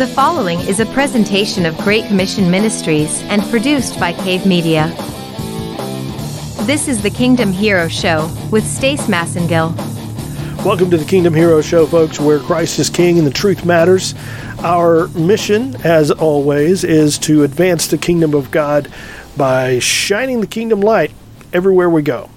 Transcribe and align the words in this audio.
The 0.00 0.06
following 0.06 0.60
is 0.60 0.80
a 0.80 0.86
presentation 0.86 1.66
of 1.66 1.76
Great 1.76 2.06
Commission 2.06 2.50
Ministries 2.50 3.20
and 3.24 3.42
produced 3.50 4.00
by 4.00 4.14
Cave 4.14 4.46
Media. 4.46 4.86
This 6.62 6.88
is 6.88 7.02
the 7.02 7.10
Kingdom 7.10 7.52
Hero 7.52 7.86
Show 7.86 8.34
with 8.50 8.66
Stace 8.66 9.08
Massengill. 9.08 9.76
Welcome 10.64 10.90
to 10.92 10.96
the 10.96 11.04
Kingdom 11.04 11.34
Hero 11.34 11.60
Show, 11.60 11.84
folks, 11.84 12.18
where 12.18 12.38
Christ 12.38 12.78
is 12.78 12.88
King 12.88 13.18
and 13.18 13.26
the 13.26 13.30
truth 13.30 13.66
matters. 13.66 14.14
Our 14.60 15.08
mission, 15.08 15.76
as 15.84 16.10
always, 16.10 16.82
is 16.82 17.18
to 17.18 17.42
advance 17.42 17.86
the 17.88 17.98
kingdom 17.98 18.32
of 18.32 18.50
God 18.50 18.90
by 19.36 19.80
shining 19.80 20.40
the 20.40 20.46
kingdom 20.46 20.80
light 20.80 21.12
everywhere 21.52 21.90
we 21.90 22.00
go. 22.00 22.30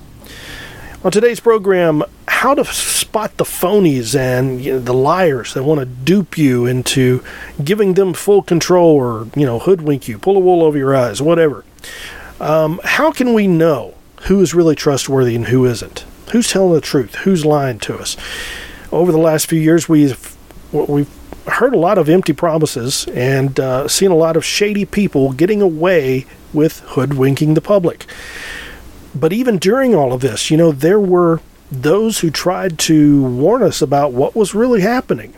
On 1.03 1.11
today's 1.11 1.41
program, 1.41 2.01
how 2.29 2.55
to 2.55 2.63
spot 2.63 3.35
the 3.35 3.43
phonies 3.43 4.17
and 4.17 4.63
you 4.63 4.71
know, 4.71 4.79
the 4.79 4.93
liars 4.93 5.53
that 5.53 5.63
want 5.63 5.81
to 5.81 5.85
dupe 5.85 6.37
you 6.37 6.65
into 6.65 7.21
giving 7.61 7.95
them 7.95 8.13
full 8.13 8.41
control 8.41 8.95
or, 8.95 9.27
you 9.35 9.45
know, 9.45 9.59
hoodwink 9.59 10.07
you, 10.07 10.17
pull 10.17 10.37
a 10.37 10.39
wool 10.39 10.63
over 10.63 10.77
your 10.77 10.95
eyes, 10.95 11.21
whatever. 11.21 11.65
Um, 12.39 12.79
how 12.85 13.11
can 13.11 13.33
we 13.33 13.47
know 13.47 13.95
who 14.27 14.39
is 14.39 14.53
really 14.53 14.75
trustworthy 14.75 15.35
and 15.35 15.47
who 15.47 15.65
isn't? 15.65 16.05
Who's 16.31 16.49
telling 16.49 16.73
the 16.73 16.79
truth? 16.79 17.15
Who's 17.15 17.45
lying 17.45 17.79
to 17.79 17.97
us? 17.97 18.15
Over 18.89 19.11
the 19.11 19.17
last 19.17 19.47
few 19.47 19.59
years, 19.59 19.89
we've 19.89 20.37
we've 20.71 21.11
heard 21.47 21.73
a 21.73 21.79
lot 21.79 21.97
of 21.97 22.07
empty 22.07 22.31
promises 22.31 23.09
and 23.09 23.59
uh, 23.59 23.89
seen 23.89 24.09
a 24.09 24.15
lot 24.15 24.37
of 24.37 24.45
shady 24.45 24.85
people 24.85 25.33
getting 25.33 25.61
away 25.61 26.25
with 26.53 26.79
hoodwinking 26.91 27.55
the 27.55 27.61
public. 27.61 28.05
But 29.15 29.33
even 29.33 29.57
during 29.57 29.93
all 29.93 30.13
of 30.13 30.21
this, 30.21 30.49
you 30.49 30.57
know, 30.57 30.71
there 30.71 30.99
were 30.99 31.41
those 31.71 32.19
who 32.19 32.29
tried 32.29 32.77
to 32.79 33.23
warn 33.23 33.61
us 33.63 33.81
about 33.81 34.13
what 34.13 34.35
was 34.35 34.55
really 34.55 34.81
happening. 34.81 35.33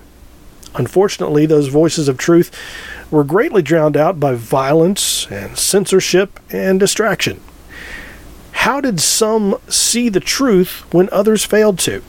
Unfortunately, 0.75 1.45
those 1.45 1.67
voices 1.67 2.07
of 2.07 2.17
truth 2.17 2.51
were 3.09 3.23
greatly 3.23 3.61
drowned 3.61 3.95
out 3.95 4.19
by 4.19 4.35
violence 4.35 5.27
and 5.31 5.57
censorship 5.57 6.39
and 6.49 6.79
distraction. 6.79 7.39
How 8.51 8.81
did 8.81 8.99
some 8.99 9.57
see 9.67 10.09
the 10.09 10.19
truth 10.19 10.83
when 10.91 11.09
others 11.11 11.45
failed 11.45 11.79
to? 11.79 12.01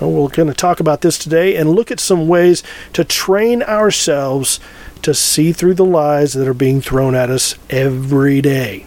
Well, 0.00 0.12
we're 0.12 0.28
going 0.28 0.48
to 0.48 0.54
talk 0.54 0.80
about 0.80 1.02
this 1.02 1.18
today 1.18 1.56
and 1.56 1.70
look 1.70 1.90
at 1.90 2.00
some 2.00 2.26
ways 2.26 2.62
to 2.94 3.04
train 3.04 3.62
ourselves 3.62 4.60
to 5.02 5.12
see 5.12 5.52
through 5.52 5.74
the 5.74 5.84
lies 5.84 6.32
that 6.34 6.48
are 6.48 6.54
being 6.54 6.80
thrown 6.80 7.14
at 7.14 7.28
us 7.28 7.54
every 7.68 8.40
day. 8.40 8.86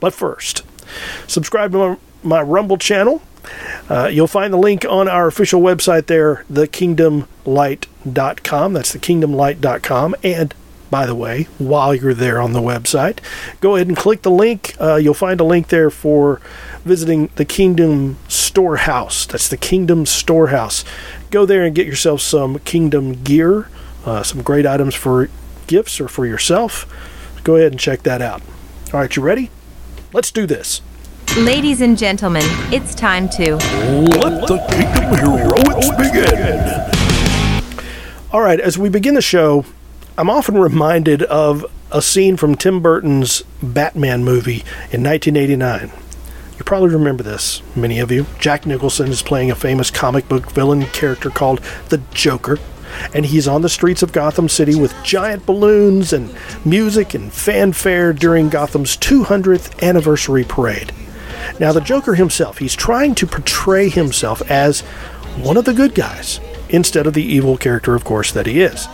But 0.00 0.14
first, 0.14 0.62
subscribe 1.26 1.72
to 1.72 1.78
my, 1.78 1.96
my 2.22 2.42
Rumble 2.42 2.78
channel. 2.78 3.22
Uh, 3.88 4.08
you'll 4.08 4.26
find 4.26 4.52
the 4.52 4.58
link 4.58 4.84
on 4.84 5.08
our 5.08 5.26
official 5.26 5.62
website 5.62 6.06
there, 6.06 6.44
thekingdomlight.com. 6.52 8.72
That's 8.72 8.94
thekingdomlight.com. 8.94 10.14
And 10.22 10.54
by 10.90 11.06
the 11.06 11.14
way, 11.14 11.44
while 11.58 11.94
you're 11.94 12.14
there 12.14 12.40
on 12.40 12.52
the 12.52 12.60
website. 12.60 13.18
Go 13.60 13.76
ahead 13.76 13.88
and 13.88 13.96
click 13.96 14.22
the 14.22 14.30
link. 14.30 14.74
Uh, 14.80 14.96
you'll 14.96 15.14
find 15.14 15.40
a 15.40 15.44
link 15.44 15.68
there 15.68 15.88
for 15.88 16.40
visiting 16.84 17.30
the 17.36 17.44
Kingdom 17.44 18.18
Storehouse. 18.28 19.26
That's 19.26 19.48
the 19.48 19.56
Kingdom 19.56 20.04
Storehouse. 20.04 20.84
Go 21.30 21.46
there 21.46 21.64
and 21.64 21.74
get 21.74 21.86
yourself 21.86 22.20
some 22.20 22.58
Kingdom 22.60 23.22
gear, 23.22 23.68
uh, 24.04 24.24
some 24.24 24.42
great 24.42 24.66
items 24.66 24.94
for 24.94 25.30
gifts 25.68 26.00
or 26.00 26.08
for 26.08 26.26
yourself. 26.26 26.86
Go 27.44 27.56
ahead 27.56 27.72
and 27.72 27.80
check 27.80 28.02
that 28.02 28.20
out. 28.20 28.42
All 28.92 29.00
right, 29.00 29.14
you 29.14 29.22
ready? 29.22 29.50
Let's 30.12 30.32
do 30.32 30.44
this. 30.44 30.82
Ladies 31.36 31.80
and 31.80 31.96
gentlemen, 31.96 32.42
it's 32.72 32.96
time 32.96 33.28
to 33.30 33.54
let 33.54 34.48
the 34.48 34.58
Kingdom 34.68 35.04
Heroics 35.18 35.88
begin. 35.96 37.60
All 38.32 38.40
right, 38.40 38.58
as 38.58 38.76
we 38.76 38.88
begin 38.88 39.14
the 39.14 39.22
show, 39.22 39.64
I'm 40.18 40.28
often 40.28 40.58
reminded 40.58 41.22
of 41.22 41.64
a 41.92 42.02
scene 42.02 42.36
from 42.36 42.56
Tim 42.56 42.80
Burton's 42.80 43.42
Batman 43.62 44.24
movie 44.24 44.64
in 44.90 45.04
1989. 45.04 45.92
You 46.58 46.64
probably 46.64 46.90
remember 46.90 47.22
this, 47.22 47.62
many 47.76 48.00
of 48.00 48.10
you. 48.10 48.26
Jack 48.40 48.66
Nicholson 48.66 49.10
is 49.10 49.22
playing 49.22 49.52
a 49.52 49.54
famous 49.54 49.92
comic 49.92 50.28
book 50.28 50.50
villain 50.50 50.86
character 50.86 51.30
called 51.30 51.60
the 51.88 51.98
Joker, 52.12 52.58
and 53.14 53.26
he's 53.26 53.48
on 53.48 53.62
the 53.62 53.68
streets 53.68 54.02
of 54.02 54.12
Gotham 54.12 54.48
City 54.48 54.74
with 54.74 54.94
giant 55.02 55.46
balloons 55.46 56.12
and 56.12 56.34
music 56.64 57.14
and 57.14 57.32
fanfare 57.32 58.12
during 58.12 58.48
Gotham's 58.48 58.96
200th 58.96 59.82
anniversary 59.82 60.44
parade. 60.44 60.92
Now, 61.58 61.72
the 61.72 61.80
Joker 61.80 62.14
himself, 62.14 62.58
he's 62.58 62.74
trying 62.74 63.14
to 63.16 63.26
portray 63.26 63.88
himself 63.88 64.42
as 64.50 64.80
one 65.42 65.56
of 65.56 65.64
the 65.64 65.74
good 65.74 65.94
guys 65.94 66.40
instead 66.68 67.06
of 67.06 67.14
the 67.14 67.22
evil 67.22 67.56
character, 67.56 67.94
of 67.94 68.04
course, 68.04 68.32
that 68.32 68.46
he 68.46 68.60
is. 68.60 68.86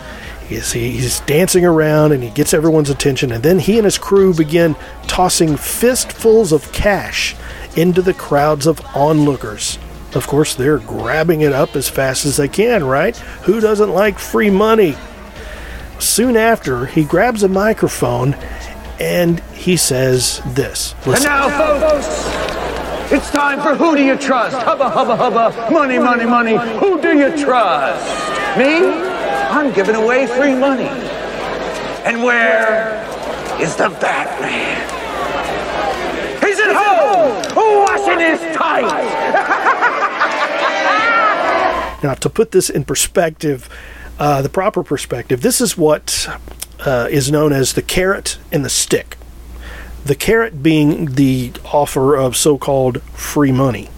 He's, 0.47 0.71
he's 0.71 1.19
dancing 1.21 1.65
around 1.65 2.13
and 2.13 2.23
he 2.23 2.29
gets 2.29 2.53
everyone's 2.53 2.89
attention, 2.89 3.31
and 3.31 3.43
then 3.43 3.59
he 3.59 3.77
and 3.77 3.85
his 3.85 3.97
crew 3.97 4.33
begin 4.33 4.75
tossing 5.07 5.57
fistfuls 5.57 6.51
of 6.51 6.71
cash 6.71 7.35
into 7.75 8.01
the 8.01 8.13
crowds 8.13 8.65
of 8.65 8.79
onlookers. 8.95 9.77
Of 10.13 10.25
course, 10.25 10.55
they're 10.55 10.79
grabbing 10.79 11.41
it 11.41 11.53
up 11.53 11.75
as 11.75 11.89
fast 11.89 12.25
as 12.25 12.37
they 12.37 12.47
can, 12.47 12.83
right? 12.83 13.15
Who 13.43 13.59
doesn't 13.59 13.89
like 13.89 14.17
free 14.17 14.49
money? 14.49 14.95
Soon 15.99 16.37
after, 16.37 16.85
he 16.85 17.03
grabs 17.03 17.43
a 17.43 17.47
microphone 17.47 18.33
and 18.99 19.39
he 19.53 19.77
says 19.77 20.41
this. 20.47 20.95
And 21.05 21.23
now, 21.23 21.49
folks, 21.49 22.07
it's 23.11 23.29
time 23.31 23.61
for 23.61 23.75
Who 23.75 23.95
Do 23.95 24.03
You 24.03 24.17
Trust? 24.17 24.55
Hubba, 24.55 24.89
hubba, 24.89 25.15
hubba, 25.15 25.71
money, 25.71 25.99
money, 25.99 26.25
money. 26.25 26.57
Who 26.79 27.01
do 27.01 27.17
you 27.17 27.29
trust? 27.43 28.57
Me? 28.57 28.85
I'm 29.49 29.73
giving 29.73 29.95
away 29.95 30.25
free 30.27 30.55
money. 30.55 30.89
And 32.05 32.23
where 32.23 33.03
is 33.61 33.75
the 33.75 33.89
Batman? 33.89 34.96
Washing 37.77 38.19
his 38.19 38.39
tights. 38.55 39.97
Now, 42.03 42.13
to 42.13 42.29
put 42.29 42.51
this 42.51 42.69
in 42.69 42.85
perspective, 42.85 43.67
uh, 44.19 44.43
the 44.43 44.49
proper 44.49 44.83
perspective, 44.83 45.41
this 45.41 45.59
is 45.59 45.75
what 45.75 46.27
uh, 46.85 47.07
is 47.09 47.31
known 47.31 47.51
as 47.51 47.73
the 47.73 47.81
carrot 47.81 48.37
and 48.51 48.63
the 48.63 48.69
stick. 48.69 49.17
The 50.05 50.13
carrot 50.13 50.61
being 50.61 51.15
the 51.15 51.53
offer 51.65 52.15
of 52.15 52.37
so 52.37 52.59
called 52.59 53.01
free 53.13 53.51
money. 53.51 53.89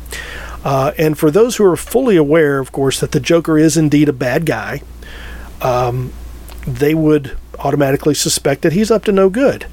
Uh, 0.64 0.94
and 0.98 1.20
for 1.20 1.30
those 1.30 1.58
who 1.58 1.66
are 1.66 1.76
fully 1.76 2.16
aware, 2.16 2.60
of 2.60 2.72
course, 2.72 3.02
that 3.02 3.12
the 3.12 3.20
Joker 3.20 3.58
is 3.58 3.76
indeed 3.76 4.08
a 4.08 4.14
bad 4.14 4.46
guy, 4.46 4.82
um, 5.62 6.14
they 6.66 6.96
would 6.96 7.38
automatically 7.60 8.14
suspect 8.16 8.62
that 8.62 8.72
he's 8.72 8.90
up 8.90 9.04
to 9.04 9.12
no 9.12 9.30
good. 9.30 9.66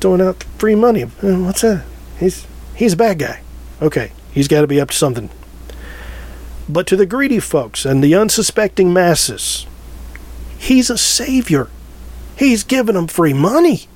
throwing 0.00 0.20
out 0.20 0.44
free 0.58 0.74
money. 0.74 1.04
Uh, 1.04 1.08
What's 1.40 1.62
that? 1.62 1.86
He's, 2.20 2.46
he's 2.78 2.92
a 2.94 2.96
bad 2.96 3.18
guy. 3.18 3.42
Okay, 3.82 4.12
he's 4.32 4.48
got 4.48 4.62
to 4.62 4.66
be 4.66 4.80
up 4.80 4.90
to 4.90 4.96
something. 4.96 5.28
But 6.68 6.86
to 6.86 6.96
the 6.96 7.06
greedy 7.06 7.40
folks 7.40 7.84
and 7.84 8.02
the 8.02 8.14
unsuspecting 8.14 8.92
masses, 8.92 9.66
he's 10.58 10.88
a 10.88 10.96
savior. 10.96 11.68
He's 12.36 12.62
giving 12.62 12.94
them 12.94 13.08
free 13.08 13.34
money. 13.34 13.88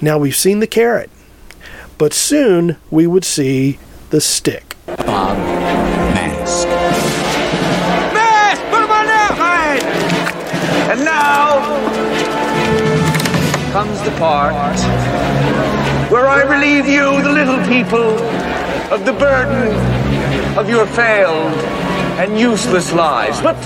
Now 0.00 0.18
we've 0.18 0.36
seen 0.36 0.60
the 0.60 0.66
carrot, 0.66 1.10
but 1.98 2.12
soon 2.12 2.76
we 2.90 3.06
would 3.06 3.24
see 3.24 3.78
the 4.10 4.20
stick. 4.20 4.76
Bob 4.86 5.36
Mask. 5.38 6.68
Mask, 8.12 8.62
put 8.70 8.82
him 8.84 8.90
on 8.90 9.06
outside. 9.08 9.82
And 10.90 11.04
now 11.04 11.60
comes 13.72 14.02
the 14.02 14.10
part 14.18 15.21
where 16.12 16.28
I 16.28 16.42
relieve 16.42 16.86
you, 16.86 17.22
the 17.22 17.32
little 17.32 17.56
people, 17.66 18.18
of 18.92 19.06
the 19.06 19.14
burden 19.14 19.72
of 20.58 20.68
your 20.68 20.86
failed 20.86 21.54
and 22.20 22.38
useless 22.38 22.92
lives. 22.92 23.40
But 23.40 23.56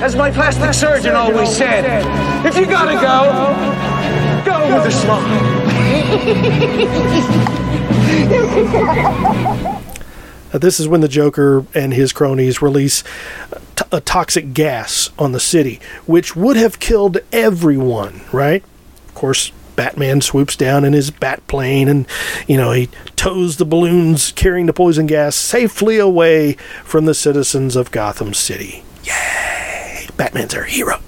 as 0.00 0.14
my 0.14 0.30
plastic 0.30 0.72
surgeon 0.72 1.16
always 1.16 1.48
said, 1.56 1.84
if 2.46 2.56
you 2.56 2.66
gotta 2.66 2.94
go, 2.94 3.52
go 4.44 4.76
with 4.76 4.86
a 4.86 4.92
smile. 4.92 5.66
Uh, 10.52 10.58
this 10.58 10.78
is 10.78 10.86
when 10.86 11.00
the 11.00 11.08
Joker 11.08 11.66
and 11.74 11.92
his 11.92 12.12
cronies 12.12 12.62
release 12.62 13.02
t- 13.74 13.84
a 13.90 14.00
toxic 14.00 14.54
gas 14.54 15.10
on 15.18 15.32
the 15.32 15.40
city, 15.40 15.80
which 16.06 16.36
would 16.36 16.56
have 16.56 16.78
killed 16.78 17.18
everyone, 17.32 18.20
right? 18.32 18.62
Of 19.08 19.14
course, 19.14 19.50
Batman 19.76 20.20
swoops 20.20 20.56
down 20.56 20.84
in 20.84 20.92
his 20.92 21.10
bat 21.10 21.46
plane 21.46 21.88
and, 21.88 22.06
you 22.48 22.56
know, 22.56 22.72
he 22.72 22.88
tows 23.14 23.56
the 23.56 23.64
balloons 23.64 24.32
carrying 24.32 24.66
the 24.66 24.72
poison 24.72 25.06
gas 25.06 25.36
safely 25.36 25.98
away 25.98 26.54
from 26.84 27.04
the 27.04 27.14
citizens 27.14 27.76
of 27.76 27.90
Gotham 27.90 28.34
City. 28.34 28.82
Yay! 29.04 30.08
Batman's 30.16 30.54
our 30.54 30.64
hero. 30.64 31.00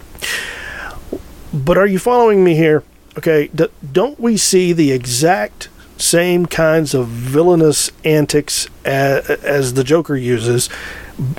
But 1.52 1.78
are 1.78 1.86
you 1.86 1.98
following 1.98 2.44
me 2.44 2.54
here? 2.54 2.84
Okay, 3.16 3.48
d- 3.54 3.68
don't 3.92 4.20
we 4.20 4.36
see 4.36 4.72
the 4.72 4.92
exact 4.92 5.68
same 5.96 6.46
kinds 6.46 6.94
of 6.94 7.08
villainous 7.08 7.90
antics 8.04 8.68
as, 8.84 9.28
as 9.28 9.74
the 9.74 9.82
Joker 9.82 10.16
uses, 10.16 10.68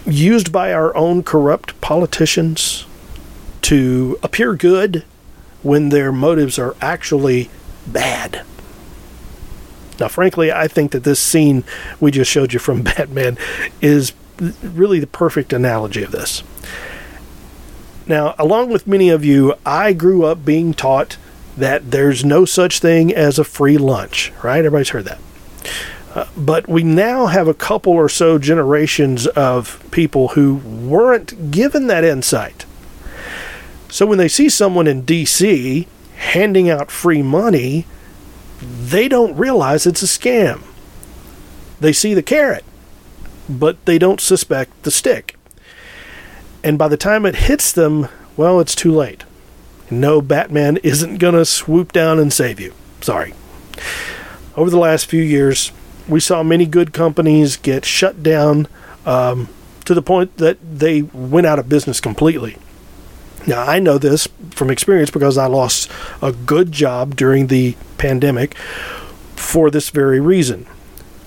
used 0.06 0.52
by 0.52 0.74
our 0.74 0.94
own 0.98 1.24
corrupt 1.24 1.80
politicians? 1.80 2.86
to 3.62 4.18
appear 4.24 4.56
good 4.56 5.04
when 5.64 5.90
their 5.90 6.12
motives 6.12 6.58
are 6.58 6.76
actually 6.82 7.50
bad. 7.88 8.44
Now, 10.00 10.08
frankly, 10.08 10.52
I 10.52 10.68
think 10.68 10.92
that 10.92 11.04
this 11.04 11.20
scene 11.20 11.64
we 12.00 12.12
just 12.12 12.32
showed 12.32 12.54
you 12.54 12.60
from 12.60 12.82
Batman 12.84 13.38
is 13.82 14.14
really 14.64 15.00
the 15.00 15.08
perfect 15.08 15.52
analogy 15.52 16.04
of 16.04 16.12
this. 16.12 16.44
Now, 18.08 18.34
along 18.40 18.70
with 18.70 18.88
many 18.88 19.10
of 19.10 19.24
you, 19.24 19.54
I 19.66 19.94
grew 19.94 20.26
up 20.26 20.44
being 20.44 20.74
taught 20.74 21.18
that 21.56 21.92
there's 21.92 22.24
no 22.24 22.46
such 22.46 22.80
thing 22.80 23.14
as 23.14 23.38
a 23.38 23.44
free 23.44 23.78
lunch, 23.78 24.32
right? 24.42 24.60
Everybody's 24.60 24.90
heard 24.90 25.06
that. 25.06 25.20
Uh, 26.16 26.26
but 26.36 26.68
we 26.68 26.82
now 26.82 27.28
have 27.28 27.48
a 27.48 27.54
couple 27.54 27.94
or 27.94 28.10
so 28.10 28.40
generations 28.40 29.28
of 29.28 29.86
people 29.92 30.30
who 30.30 30.56
weren't 30.56 31.52
given 31.52 31.88
that 31.88 32.04
insight. 32.04 32.66
So 33.90 34.06
when 34.06 34.18
they 34.18 34.28
see 34.28 34.50
someone 34.50 34.88
in 34.88 35.04
DC 35.04 35.88
handing 36.16 36.70
out 36.70 36.92
free 36.92 37.22
money, 37.22 37.86
they 38.62 39.08
don't 39.08 39.36
realize 39.36 39.86
it's 39.86 40.04
a 40.04 40.06
scam. 40.06 40.62
They 41.80 41.94
see 41.94 42.14
the 42.14 42.24
carrot, 42.24 42.66
but 43.48 43.84
they 43.86 43.98
don't 43.98 44.22
suspect 44.22 44.84
the 44.84 44.92
stick. 44.92 45.38
And 46.64 46.78
by 46.78 46.88
the 46.88 46.98
time 46.98 47.26
it 47.26 47.36
hits 47.36 47.72
them, 47.72 48.08
well, 48.36 48.60
it's 48.60 48.76
too 48.76 48.94
late. 48.94 49.24
No, 49.90 50.22
Batman 50.22 50.78
isn't 50.78 51.18
going 51.18 51.34
to 51.34 51.46
swoop 51.46 51.92
down 51.92 52.20
and 52.20 52.32
save 52.32 52.60
you. 52.60 52.74
Sorry. 53.02 53.34
Over 54.56 54.70
the 54.70 54.78
last 54.78 55.06
few 55.06 55.24
years, 55.24 55.72
we 56.08 56.20
saw 56.20 56.44
many 56.44 56.66
good 56.66 56.94
companies 56.94 57.56
get 57.56 57.86
shut 57.86 58.22
down 58.22 58.68
um, 59.06 59.50
to 59.86 59.94
the 59.94 60.02
point 60.02 60.38
that 60.38 60.58
they 60.62 61.02
went 61.02 61.48
out 61.48 61.60
of 61.60 61.70
business 61.70 62.00
completely. 62.00 62.58
Now, 63.48 63.64
I 63.64 63.80
know 63.80 63.98
this 63.98 64.28
from 64.52 64.70
experience 64.70 65.10
because 65.10 65.38
I 65.38 65.48
lost 65.48 65.90
a 66.22 66.32
good 66.32 66.72
job 66.72 67.16
during 67.16 67.48
the 67.48 67.76
pandemic 67.98 68.56
for 69.36 69.72
this 69.72 69.90
very 69.90 70.20
reason. 70.20 70.68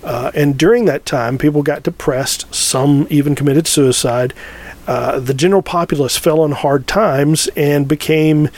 Uh, 0.05 0.31
and 0.35 0.59
during 0.59 0.85
that 0.87 1.07
time, 1.07 1.39
people 1.39 1.63
got 1.63 1.83
depressed, 1.83 2.53
some 2.55 3.07
even 3.09 3.35
committed 3.35 3.67
suicide. 3.67 4.35
Uh, 4.87 5.21
the 5.21 5.35
general 5.35 5.63
populace 5.63 6.17
fell 6.17 6.41
on 6.41 6.53
hard 6.53 6.87
times 6.87 7.49
and 7.57 7.87
became, 7.87 8.49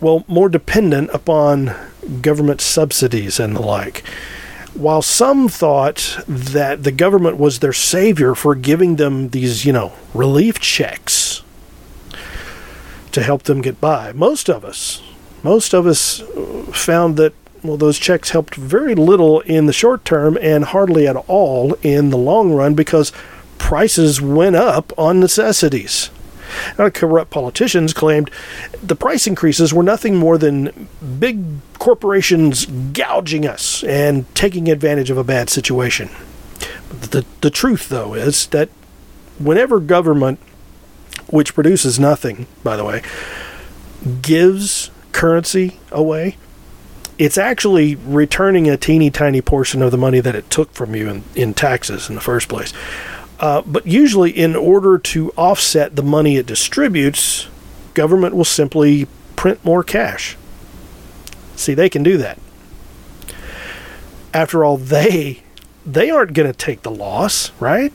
well, 0.00 0.24
more 0.26 0.48
dependent 0.48 1.10
upon 1.12 1.74
government 2.22 2.60
subsidies 2.60 3.38
and 3.38 3.54
the 3.54 3.60
like. 3.60 4.02
While 4.72 5.02
some 5.02 5.48
thought 5.48 6.18
that 6.26 6.84
the 6.84 6.92
government 6.92 7.38
was 7.38 7.58
their 7.58 7.72
savior 7.72 8.34
for 8.34 8.54
giving 8.54 8.96
them 8.96 9.30
these, 9.30 9.64
you 9.64 9.72
know, 9.72 9.92
relief 10.14 10.58
checks 10.60 11.42
to 13.16 13.22
help 13.22 13.44
them 13.44 13.62
get 13.62 13.80
by, 13.80 14.12
most 14.12 14.50
of 14.50 14.62
us, 14.62 15.00
most 15.42 15.72
of 15.72 15.86
us 15.86 16.20
found 16.70 17.16
that 17.16 17.32
well, 17.62 17.78
those 17.78 17.98
checks 17.98 18.28
helped 18.28 18.54
very 18.56 18.94
little 18.94 19.40
in 19.40 19.64
the 19.64 19.72
short 19.72 20.04
term 20.04 20.36
and 20.42 20.66
hardly 20.66 21.08
at 21.08 21.16
all 21.26 21.72
in 21.82 22.10
the 22.10 22.18
long 22.18 22.52
run 22.52 22.74
because 22.74 23.12
prices 23.56 24.20
went 24.20 24.54
up 24.54 24.92
on 24.98 25.18
necessities. 25.18 26.10
Now, 26.78 26.90
corrupt 26.90 27.30
politicians 27.30 27.94
claimed 27.94 28.30
the 28.82 28.94
price 28.94 29.26
increases 29.26 29.72
were 29.72 29.82
nothing 29.82 30.16
more 30.16 30.36
than 30.36 30.86
big 31.18 31.42
corporations 31.78 32.66
gouging 32.66 33.46
us 33.46 33.82
and 33.84 34.32
taking 34.34 34.70
advantage 34.70 35.08
of 35.08 35.16
a 35.16 35.24
bad 35.24 35.48
situation. 35.48 36.10
The, 36.90 37.24
the 37.40 37.50
truth, 37.50 37.88
though, 37.88 38.12
is 38.12 38.46
that 38.48 38.68
whenever 39.38 39.80
government, 39.80 40.38
which 41.28 41.54
produces 41.54 41.98
nothing, 41.98 42.46
by 42.62 42.76
the 42.76 42.84
way, 42.84 43.02
gives 44.22 44.90
currency 45.12 45.78
away, 45.90 46.36
it's 47.18 47.38
actually 47.38 47.94
returning 47.94 48.68
a 48.68 48.76
teeny 48.76 49.10
tiny 49.10 49.40
portion 49.40 49.82
of 49.82 49.90
the 49.90 49.98
money 49.98 50.20
that 50.20 50.34
it 50.34 50.50
took 50.50 50.72
from 50.72 50.94
you 50.94 51.08
in, 51.08 51.24
in 51.34 51.54
taxes 51.54 52.08
in 52.08 52.14
the 52.14 52.20
first 52.20 52.48
place. 52.48 52.72
Uh, 53.40 53.62
but 53.62 53.86
usually, 53.86 54.30
in 54.30 54.56
order 54.56 54.98
to 54.98 55.30
offset 55.32 55.96
the 55.96 56.02
money 56.02 56.36
it 56.36 56.46
distributes, 56.46 57.48
government 57.94 58.34
will 58.34 58.44
simply 58.44 59.06
print 59.34 59.62
more 59.64 59.82
cash. 59.82 60.36
See, 61.54 61.74
they 61.74 61.88
can 61.88 62.02
do 62.02 62.16
that. 62.18 62.38
After 64.32 64.64
all, 64.64 64.76
they 64.76 65.42
they 65.86 66.10
aren't 66.10 66.34
going 66.34 66.50
to 66.50 66.56
take 66.56 66.82
the 66.82 66.90
loss, 66.90 67.52
right? 67.60 67.92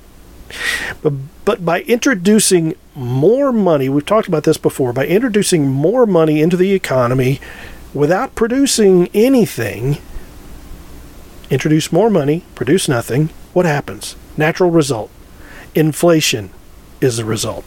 But 1.02 1.14
but 1.46 1.66
by 1.66 1.82
introducing 1.82 2.76
more 2.96 3.52
money, 3.52 3.90
we've 3.90 4.06
talked 4.06 4.28
about 4.28 4.44
this 4.44 4.58
before, 4.58 4.94
by 4.94 5.08
introducing 5.08 5.68
more 5.70 6.06
money 6.06 6.42
into 6.42 6.58
the 6.58 6.74
economy 6.74 7.40
without 7.94 8.36
producing 8.36 9.10
anything, 9.14 9.98
introduce 11.50 11.92
more 11.92 12.10
money, 12.10 12.44
produce 12.56 12.88
nothing, 12.88 13.30
what 13.54 13.66
happens? 13.66 14.16
Natural 14.38 14.70
result 14.70 15.10
inflation 15.74 16.52
is 17.00 17.18
the 17.18 17.26
result. 17.26 17.66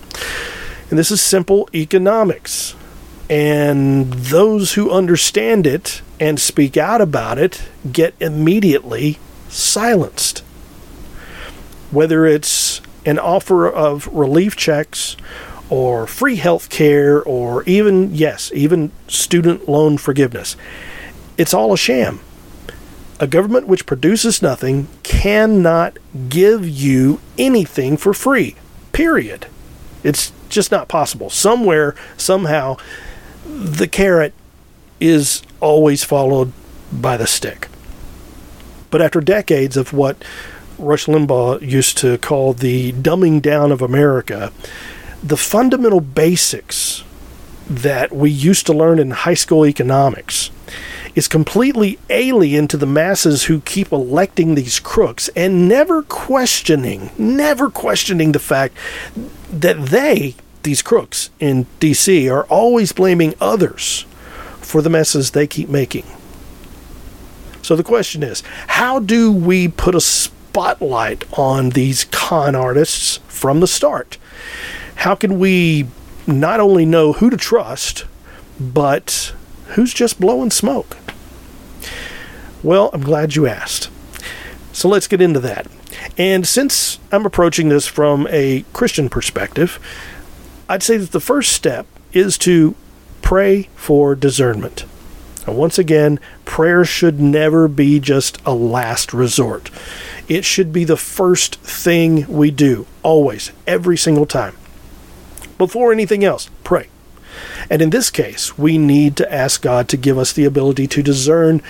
And 0.91 0.99
this 0.99 1.11
is 1.11 1.21
simple 1.21 1.69
economics. 1.75 2.75
And 3.31 4.13
those 4.13 4.75
who 4.75 4.91
understand 4.91 5.67
it 5.67 6.03
and 6.21 6.39
speak 6.39 6.77
out 6.77 7.01
about 7.01 7.39
it 7.39 7.63
get 7.91 8.15
immediately 8.21 9.19
silenced. 9.49 10.44
Whether 11.95 12.27
it's 12.27 12.81
an 13.07 13.19
offer 13.19 13.69
of 13.69 14.09
relief 14.09 14.57
checks 14.57 15.17
or 15.71 16.07
free 16.07 16.37
health 16.37 16.71
care 16.71 17.23
or 17.23 17.63
even, 17.65 18.15
yes, 18.15 18.51
even 18.55 18.91
student 19.09 19.69
loan 19.69 19.97
forgiveness, 19.99 20.57
it's 21.39 21.55
all 21.55 21.73
a 21.73 21.79
sham. 21.79 22.21
A 23.21 23.27
government 23.29 23.69
which 23.69 23.87
produces 23.87 24.43
nothing 24.43 24.89
cannot 25.05 25.99
give 26.29 26.69
you 26.69 27.21
anything 27.39 27.97
for 27.97 28.13
free. 28.13 28.57
Period. 28.93 29.47
It's 30.03 30.33
just 30.49 30.71
not 30.73 30.89
possible. 30.89 31.31
Somewhere, 31.31 31.95
somehow, 32.17 32.77
the 33.47 33.87
carrot 33.89 34.35
is 35.01 35.43
always 35.61 36.03
followed 36.03 36.53
by 36.93 37.17
the 37.17 37.27
stick. 37.27 37.69
But 38.91 39.01
after 39.01 39.21
decades 39.21 39.77
of 39.77 39.93
what 39.93 40.23
Rush 40.79 41.07
Limbaugh 41.07 41.61
used 41.63 41.99
to 41.99 42.19
call 42.19 42.53
the 42.53 42.93
dumbing 42.93 43.41
down 43.41 43.73
of 43.73 43.83
America, 43.83 44.53
the 45.23 45.37
fundamental 45.37 46.01
basics 46.01 47.05
that 47.69 48.13
we 48.13 48.31
used 48.31 48.67
to 48.67 48.73
learn 48.73 48.99
in 48.99 49.11
high 49.11 49.35
school 49.35 49.67
economics 49.67 50.51
is 51.15 51.29
completely 51.29 51.99
alien 52.11 52.69
to 52.69 52.77
the 52.77 52.87
masses 52.87 53.45
who 53.45 53.61
keep 53.61 53.93
electing 53.93 54.55
these 54.55 54.81
crooks 54.81 55.29
and 55.37 55.69
never 55.69 56.03
questioning, 56.03 57.11
never 57.17 57.71
questioning 57.71 58.33
the 58.33 58.39
fact 58.39 58.77
that 59.51 59.87
they, 59.87 60.35
these 60.65 60.83
crooks 60.83 61.31
in 61.39 61.67
DC, 61.81 62.31
are 62.31 62.45
always 62.45 62.93
blaming 62.93 63.35
others 63.41 64.05
for 64.61 64.83
the 64.83 64.91
messes 64.91 65.31
they 65.31 65.47
keep 65.47 65.69
making. 65.69 66.05
So 67.63 67.77
the 67.77 67.85
question 67.85 68.23
is 68.23 68.43
how 68.67 68.99
do 68.99 69.33
we 69.33 69.69
put 69.69 69.95
a 69.95 70.01
spotlight 70.55 71.25
on 71.37 71.71
these 71.71 72.05
con 72.05 72.55
artists 72.55 73.17
from 73.27 73.59
the 73.59 73.67
start? 73.67 74.19
How 74.95 75.17
can 75.17 75.41
we 75.41 75.89
not 76.29 76.61
only 76.61 76.87
know 76.87 77.15
who 77.15 77.29
to 77.29 77.37
trust, 77.37 78.05
but 78.61 79.35
who's 79.71 79.93
just 79.93 80.21
blowing 80.21 80.53
smoke? 80.53 80.97
Well, 82.63 82.89
I'm 82.93 83.03
glad 83.03 83.35
you 83.35 83.49
asked. 83.49 83.91
So 84.73 84.89
let's 84.89 85.09
get 85.09 85.21
into 85.21 85.41
that. 85.41 85.67
And 86.17 86.47
since 86.47 87.01
I'm 87.11 87.27
approaching 87.27 87.69
this 87.69 87.89
from 87.89 88.29
a 88.31 88.65
Christian 88.73 89.09
perspective, 89.09 89.81
I'd 90.69 90.85
say 90.85 90.97
that 90.99 91.11
the 91.11 91.19
first 91.19 91.53
step 91.53 91.85
is 92.13 92.39
to 92.39 92.77
pray 93.23 93.65
for 93.75 94.15
discernment. 94.15 94.85
And 95.47 95.57
once 95.57 95.79
again, 95.79 96.19
prayer 96.45 96.85
should 96.85 97.21
never 97.21 97.69
be 97.69 98.01
just 98.01 98.41
a 98.47 98.55
last 98.55 99.13
resort. 99.13 99.71
It 100.29 100.45
should 100.45 100.73
be 100.73 100.85
the 100.85 100.97
first 100.97 101.57
thing 101.57 102.27
we 102.29 102.51
do, 102.51 102.87
always, 103.03 103.53
every 103.67 103.97
single 103.97 104.27
time. 104.27 104.57
Before 105.59 105.93
anything 105.93 106.25
else, 106.25 106.51
pray. 106.65 106.89
And 107.69 107.83
in 107.83 107.91
this 107.91 108.11
case, 108.11 108.57
we 108.57 108.79
need 108.79 109.17
to 109.17 109.33
ask 109.33 109.63
God 109.63 109.89
to 109.89 109.97
give 109.97 110.19
us 110.19 110.33
the 110.33 110.45
ability 110.45 110.87
to 110.89 111.03
discern 111.03 111.63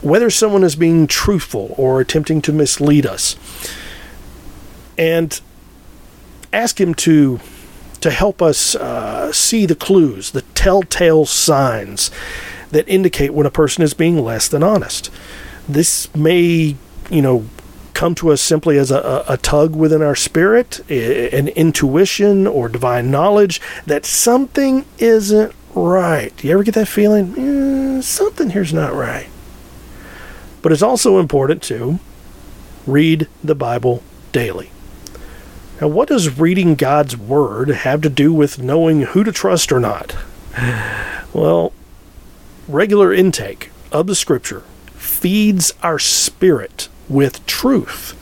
whether 0.00 0.30
someone 0.30 0.64
is 0.64 0.76
being 0.76 1.06
truthful 1.06 1.74
or 1.76 2.00
attempting 2.00 2.42
to 2.42 2.52
mislead 2.52 3.06
us. 3.06 3.36
And 4.96 5.40
ask 6.52 6.80
Him 6.80 6.94
to 6.94 7.40
to 8.00 8.10
help 8.10 8.42
us 8.42 8.74
uh, 8.74 9.32
see 9.32 9.64
the 9.64 9.74
clues, 9.74 10.32
the 10.32 10.42
telltale 10.42 11.24
signs 11.24 12.10
that 12.74 12.88
indicate 12.88 13.32
when 13.32 13.46
a 13.46 13.50
person 13.50 13.84
is 13.84 13.94
being 13.94 14.18
less 14.18 14.48
than 14.48 14.64
honest. 14.64 15.08
This 15.68 16.12
may, 16.14 16.76
you 17.08 17.22
know, 17.22 17.46
come 17.94 18.16
to 18.16 18.32
us 18.32 18.40
simply 18.40 18.76
as 18.76 18.90
a, 18.90 19.24
a, 19.28 19.36
tug 19.36 19.76
within 19.76 20.02
our 20.02 20.16
spirit, 20.16 20.80
an 20.90 21.46
intuition 21.48 22.48
or 22.48 22.68
divine 22.68 23.12
knowledge 23.12 23.60
that 23.86 24.04
something 24.04 24.84
isn't 24.98 25.54
right. 25.76 26.36
Do 26.36 26.48
you 26.48 26.54
ever 26.54 26.64
get 26.64 26.74
that 26.74 26.88
feeling? 26.88 27.34
"Eh, 27.38 28.00
something 28.02 28.50
here's 28.50 28.74
not 28.74 28.92
right. 28.92 29.28
But 30.60 30.72
it's 30.72 30.82
also 30.82 31.20
important 31.20 31.62
to 31.64 32.00
read 32.88 33.28
the 33.44 33.54
Bible 33.54 34.02
daily. 34.32 34.70
Now, 35.80 35.86
what 35.86 36.08
does 36.08 36.38
reading 36.38 36.74
God's 36.74 37.16
Word 37.16 37.68
have 37.68 38.00
to 38.00 38.10
do 38.10 38.32
with 38.32 38.58
knowing 38.58 39.02
who 39.02 39.22
to 39.22 39.30
trust 39.30 39.70
or 39.70 39.78
not? 39.78 40.16
Well, 41.32 41.72
regular 42.68 43.12
intake 43.12 43.70
of 43.92 44.06
the 44.06 44.14
Scripture 44.14 44.62
feeds 44.94 45.72
our 45.82 45.98
spirit 45.98 46.88
with 47.08 47.44
truth. 47.46 48.12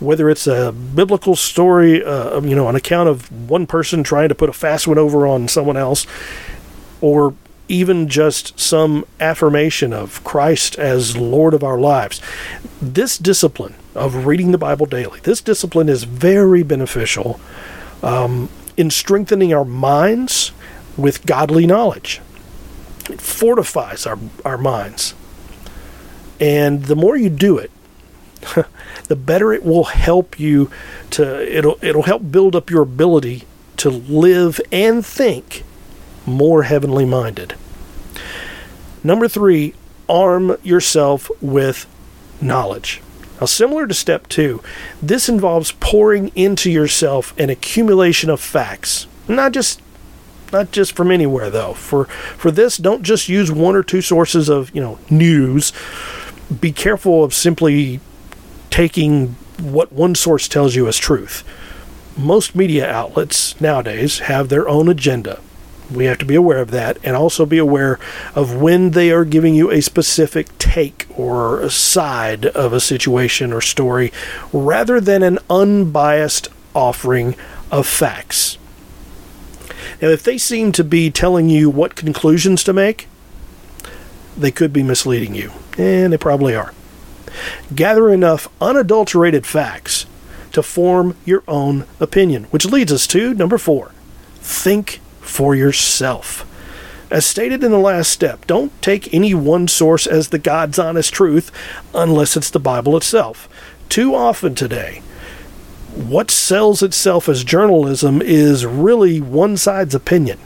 Whether 0.00 0.28
it's 0.28 0.46
a 0.46 0.72
biblical 0.72 1.36
story, 1.36 2.04
uh, 2.04 2.40
you 2.42 2.54
know, 2.54 2.66
on 2.66 2.76
account 2.76 3.08
of 3.08 3.48
one 3.48 3.66
person 3.66 4.02
trying 4.02 4.28
to 4.28 4.34
put 4.34 4.48
a 4.48 4.52
fast 4.52 4.86
one 4.86 4.98
over 4.98 5.26
on 5.26 5.48
someone 5.48 5.76
else, 5.76 6.06
or 7.00 7.34
even 7.68 8.08
just 8.08 8.58
some 8.60 9.06
affirmation 9.20 9.92
of 9.92 10.22
Christ 10.24 10.78
as 10.78 11.16
Lord 11.16 11.54
of 11.54 11.64
our 11.64 11.78
lives. 11.78 12.20
This 12.82 13.16
discipline 13.16 13.74
of 13.94 14.26
reading 14.26 14.52
the 14.52 14.58
Bible 14.58 14.86
daily, 14.86 15.20
this 15.20 15.40
discipline 15.40 15.88
is 15.88 16.04
very 16.04 16.62
beneficial 16.62 17.40
um, 18.02 18.50
in 18.76 18.90
strengthening 18.90 19.54
our 19.54 19.64
minds 19.64 20.52
with 20.96 21.24
godly 21.24 21.66
knowledge. 21.66 22.20
It 23.10 23.20
fortifies 23.20 24.06
our, 24.06 24.18
our 24.44 24.58
minds. 24.58 25.14
And 26.40 26.84
the 26.84 26.96
more 26.96 27.16
you 27.16 27.30
do 27.30 27.58
it, 27.58 27.70
the 29.08 29.16
better 29.16 29.52
it 29.52 29.64
will 29.64 29.84
help 29.84 30.38
you 30.38 30.70
to 31.10 31.56
it'll 31.56 31.78
it'll 31.80 32.02
help 32.02 32.30
build 32.30 32.54
up 32.54 32.68
your 32.68 32.82
ability 32.82 33.44
to 33.78 33.88
live 33.90 34.60
and 34.70 35.04
think 35.04 35.62
more 36.26 36.64
heavenly 36.64 37.04
minded. 37.04 37.54
Number 39.02 39.28
3, 39.28 39.74
arm 40.08 40.56
yourself 40.62 41.30
with 41.40 41.86
knowledge. 42.40 43.02
Now, 43.40 43.46
similar 43.46 43.86
to 43.86 43.94
step 43.94 44.28
two, 44.28 44.62
this 45.02 45.28
involves 45.28 45.72
pouring 45.72 46.28
into 46.34 46.70
yourself 46.70 47.38
an 47.38 47.50
accumulation 47.50 48.30
of 48.30 48.40
facts. 48.40 49.06
Not 49.28 49.52
just 49.52 49.82
not 50.54 50.70
just 50.70 50.96
from 50.96 51.10
anywhere 51.10 51.50
though. 51.50 51.74
For 51.74 52.06
for 52.38 52.50
this, 52.50 52.78
don't 52.78 53.02
just 53.02 53.28
use 53.28 53.52
one 53.52 53.76
or 53.76 53.82
two 53.82 54.00
sources 54.00 54.48
of, 54.48 54.74
you 54.74 54.80
know, 54.80 54.98
news. 55.10 55.72
Be 56.60 56.72
careful 56.72 57.24
of 57.24 57.34
simply 57.34 58.00
taking 58.70 59.36
what 59.60 59.92
one 59.92 60.14
source 60.14 60.48
tells 60.48 60.74
you 60.74 60.88
as 60.88 60.96
truth. 60.96 61.44
Most 62.16 62.54
media 62.54 62.90
outlets 62.90 63.60
nowadays 63.60 64.20
have 64.20 64.48
their 64.48 64.68
own 64.68 64.88
agenda. 64.88 65.40
We 65.92 66.06
have 66.06 66.18
to 66.18 66.24
be 66.24 66.34
aware 66.34 66.60
of 66.60 66.70
that 66.70 66.98
and 67.02 67.14
also 67.14 67.44
be 67.44 67.58
aware 67.58 67.98
of 68.34 68.54
when 68.54 68.92
they 68.92 69.10
are 69.10 69.24
giving 69.24 69.54
you 69.54 69.70
a 69.70 69.82
specific 69.82 70.56
take 70.58 71.06
or 71.16 71.60
a 71.60 71.70
side 71.70 72.46
of 72.46 72.72
a 72.72 72.80
situation 72.80 73.52
or 73.52 73.60
story 73.60 74.12
rather 74.52 75.00
than 75.00 75.22
an 75.22 75.38
unbiased 75.50 76.48
offering 76.74 77.34
of 77.70 77.86
facts. 77.86 78.58
Now, 80.04 80.10
if 80.10 80.22
they 80.22 80.36
seem 80.36 80.70
to 80.72 80.84
be 80.84 81.10
telling 81.10 81.48
you 81.48 81.70
what 81.70 81.96
conclusions 81.96 82.62
to 82.64 82.74
make, 82.74 83.08
they 84.36 84.50
could 84.50 84.70
be 84.70 84.82
misleading 84.82 85.34
you, 85.34 85.50
and 85.78 86.12
they 86.12 86.18
probably 86.18 86.54
are. 86.54 86.74
Gather 87.74 88.12
enough 88.12 88.46
unadulterated 88.60 89.46
facts 89.46 90.04
to 90.52 90.62
form 90.62 91.16
your 91.24 91.42
own 91.48 91.86
opinion, 92.00 92.44
which 92.50 92.66
leads 92.66 92.92
us 92.92 93.06
to 93.06 93.32
number 93.32 93.56
four 93.56 93.92
think 94.40 95.00
for 95.22 95.54
yourself. 95.54 96.44
As 97.10 97.24
stated 97.24 97.64
in 97.64 97.70
the 97.70 97.78
last 97.78 98.10
step, 98.10 98.46
don't 98.46 98.82
take 98.82 99.14
any 99.14 99.32
one 99.32 99.68
source 99.68 100.06
as 100.06 100.28
the 100.28 100.38
God's 100.38 100.78
honest 100.78 101.14
truth 101.14 101.50
unless 101.94 102.36
it's 102.36 102.50
the 102.50 102.60
Bible 102.60 102.94
itself. 102.98 103.48
Too 103.88 104.14
often 104.14 104.54
today, 104.54 105.00
what 105.94 106.30
sells 106.30 106.82
itself 106.82 107.28
as 107.28 107.44
journalism 107.44 108.20
is 108.20 108.66
really 108.66 109.20
one 109.20 109.56
side's 109.56 109.94
opinion. 109.94 110.38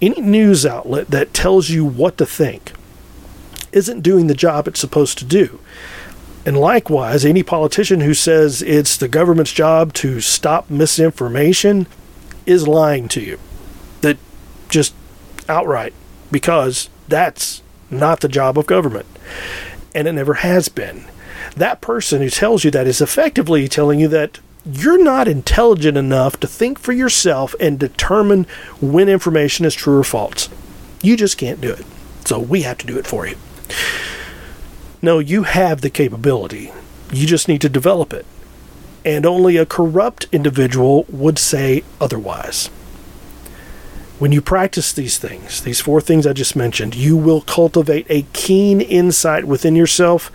Any 0.00 0.20
news 0.20 0.64
outlet 0.64 1.08
that 1.08 1.34
tells 1.34 1.70
you 1.70 1.84
what 1.84 2.16
to 2.18 2.26
think 2.26 2.72
isn't 3.72 4.00
doing 4.00 4.26
the 4.26 4.34
job 4.34 4.66
it's 4.66 4.80
supposed 4.80 5.18
to 5.18 5.24
do. 5.24 5.60
And 6.46 6.56
likewise, 6.56 7.24
any 7.24 7.42
politician 7.42 8.00
who 8.00 8.14
says 8.14 8.62
it's 8.62 8.96
the 8.96 9.08
government's 9.08 9.52
job 9.52 9.92
to 9.94 10.20
stop 10.20 10.70
misinformation 10.70 11.86
is 12.46 12.66
lying 12.66 13.08
to 13.08 13.20
you. 13.20 13.38
That 14.00 14.16
just 14.70 14.94
outright, 15.48 15.92
because 16.30 16.88
that's 17.08 17.62
not 17.90 18.20
the 18.20 18.28
job 18.28 18.56
of 18.56 18.66
government. 18.66 19.06
And 19.94 20.08
it 20.08 20.12
never 20.12 20.34
has 20.34 20.68
been. 20.68 21.04
That 21.58 21.80
person 21.80 22.22
who 22.22 22.30
tells 22.30 22.62
you 22.62 22.70
that 22.70 22.86
is 22.86 23.00
effectively 23.00 23.66
telling 23.66 23.98
you 23.98 24.06
that 24.08 24.38
you're 24.64 25.02
not 25.02 25.26
intelligent 25.26 25.98
enough 25.98 26.38
to 26.38 26.46
think 26.46 26.78
for 26.78 26.92
yourself 26.92 27.52
and 27.58 27.80
determine 27.80 28.44
when 28.80 29.08
information 29.08 29.66
is 29.66 29.74
true 29.74 29.98
or 29.98 30.04
false. 30.04 30.48
You 31.02 31.16
just 31.16 31.36
can't 31.36 31.60
do 31.60 31.72
it. 31.72 31.84
So 32.24 32.38
we 32.38 32.62
have 32.62 32.78
to 32.78 32.86
do 32.86 32.96
it 32.96 33.08
for 33.08 33.26
you. 33.26 33.36
No, 35.02 35.18
you 35.18 35.42
have 35.44 35.80
the 35.80 35.90
capability. 35.90 36.70
You 37.12 37.26
just 37.26 37.48
need 37.48 37.60
to 37.62 37.68
develop 37.68 38.12
it. 38.12 38.24
And 39.04 39.26
only 39.26 39.56
a 39.56 39.66
corrupt 39.66 40.28
individual 40.30 41.06
would 41.08 41.40
say 41.40 41.82
otherwise. 42.00 42.68
When 44.20 44.30
you 44.30 44.40
practice 44.40 44.92
these 44.92 45.18
things, 45.18 45.60
these 45.62 45.80
four 45.80 46.00
things 46.00 46.24
I 46.24 46.34
just 46.34 46.54
mentioned, 46.54 46.94
you 46.94 47.16
will 47.16 47.40
cultivate 47.40 48.06
a 48.08 48.26
keen 48.32 48.80
insight 48.80 49.44
within 49.44 49.74
yourself 49.74 50.30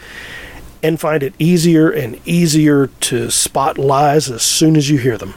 and 0.83 0.99
find 0.99 1.23
it 1.23 1.33
easier 1.39 1.89
and 1.89 2.19
easier 2.27 2.87
to 2.87 3.31
spot 3.31 3.77
lies 3.77 4.29
as 4.29 4.43
soon 4.43 4.75
as 4.75 4.89
you 4.89 4.97
hear 4.99 5.17
them. 5.17 5.33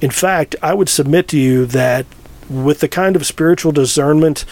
In 0.00 0.10
fact, 0.10 0.54
I 0.62 0.72
would 0.72 0.88
submit 0.88 1.26
to 1.28 1.38
you 1.38 1.66
that 1.66 2.06
with 2.48 2.80
the 2.80 2.88
kind 2.88 3.16
of 3.16 3.26
spiritual 3.26 3.72
discernment 3.72 4.44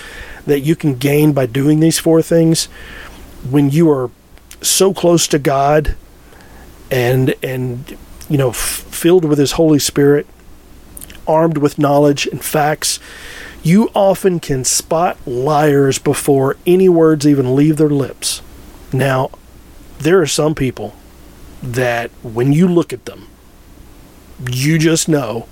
that 0.45 0.61
you 0.61 0.75
can 0.77 0.97
gain 0.97 1.33
by 1.33 1.47
doing 1.47 1.81
these 1.81 1.99
four 1.99 2.21
things, 2.21 2.67
when 3.49 3.71
you 3.71 3.89
are 3.91 4.11
so 4.61 4.93
close 4.93 5.27
to 5.29 5.39
God 5.39 5.97
and 6.91 7.35
and 7.43 7.97
you 8.29 8.39
know 8.39 8.51
f- 8.51 8.57
filled 8.57 9.25
with 9.25 9.39
his 9.39 9.53
holy 9.53 9.79
spirit 9.79 10.27
armed 11.27 11.59
with 11.59 11.79
knowledge 11.79 12.27
and 12.27 12.45
facts 12.45 13.01
you 13.63 13.91
often 13.95 14.39
can 14.39 14.65
spot 14.65 15.19
liars 15.27 15.99
before 15.99 16.57
any 16.65 16.89
words 16.89 17.27
even 17.27 17.57
leave 17.57 17.77
their 17.77 17.91
lips 17.91 18.41
now 18.93 19.31
there 19.99 20.21
are 20.21 20.27
some 20.27 20.55
people 20.55 20.95
that 21.63 22.11
when 22.23 22.53
you 22.53 22.69
look 22.69 22.93
at 22.93 23.05
them 23.07 23.27
you 24.51 24.79
just 24.79 25.09
know 25.09 25.47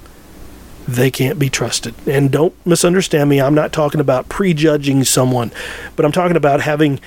they 0.87 1.11
can't 1.11 1.39
be 1.39 1.49
trusted. 1.49 1.95
And 2.07 2.31
don't 2.31 2.55
misunderstand 2.67 3.31
me, 3.31 3.41
I'm 3.41 3.55
not 3.55 3.73
talking 3.73 4.01
about 4.01 4.29
prejudging 4.29 5.05
someone, 5.05 5.51
but 5.97 6.05
I'm 6.05 6.13
talking 6.13 6.37
about 6.37 6.61
having 6.61 7.01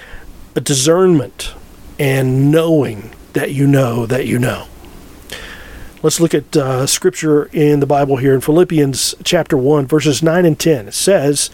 a 0.56 0.62
discernment 0.62 1.54
and 2.00 2.52
knowing 2.52 3.12
that 3.34 3.52
you 3.52 3.68
know 3.68 4.06
that 4.08 4.26
you 4.26 4.40
know. 4.40 4.68
Let's 6.02 6.20
look 6.20 6.34
at 6.34 6.56
uh, 6.56 6.88
scripture 6.88 7.46
in 7.54 7.80
the 7.80 7.86
Bible 7.86 8.18
here 8.18 8.34
in 8.34 8.42
Philippians 8.42 9.16
chapter 9.24 9.58
1, 9.58 9.88
verses 9.88 10.24
9 10.24 10.46
and 10.46 10.60
10. 10.60 10.88
It 10.88 10.94
says, 10.94 11.50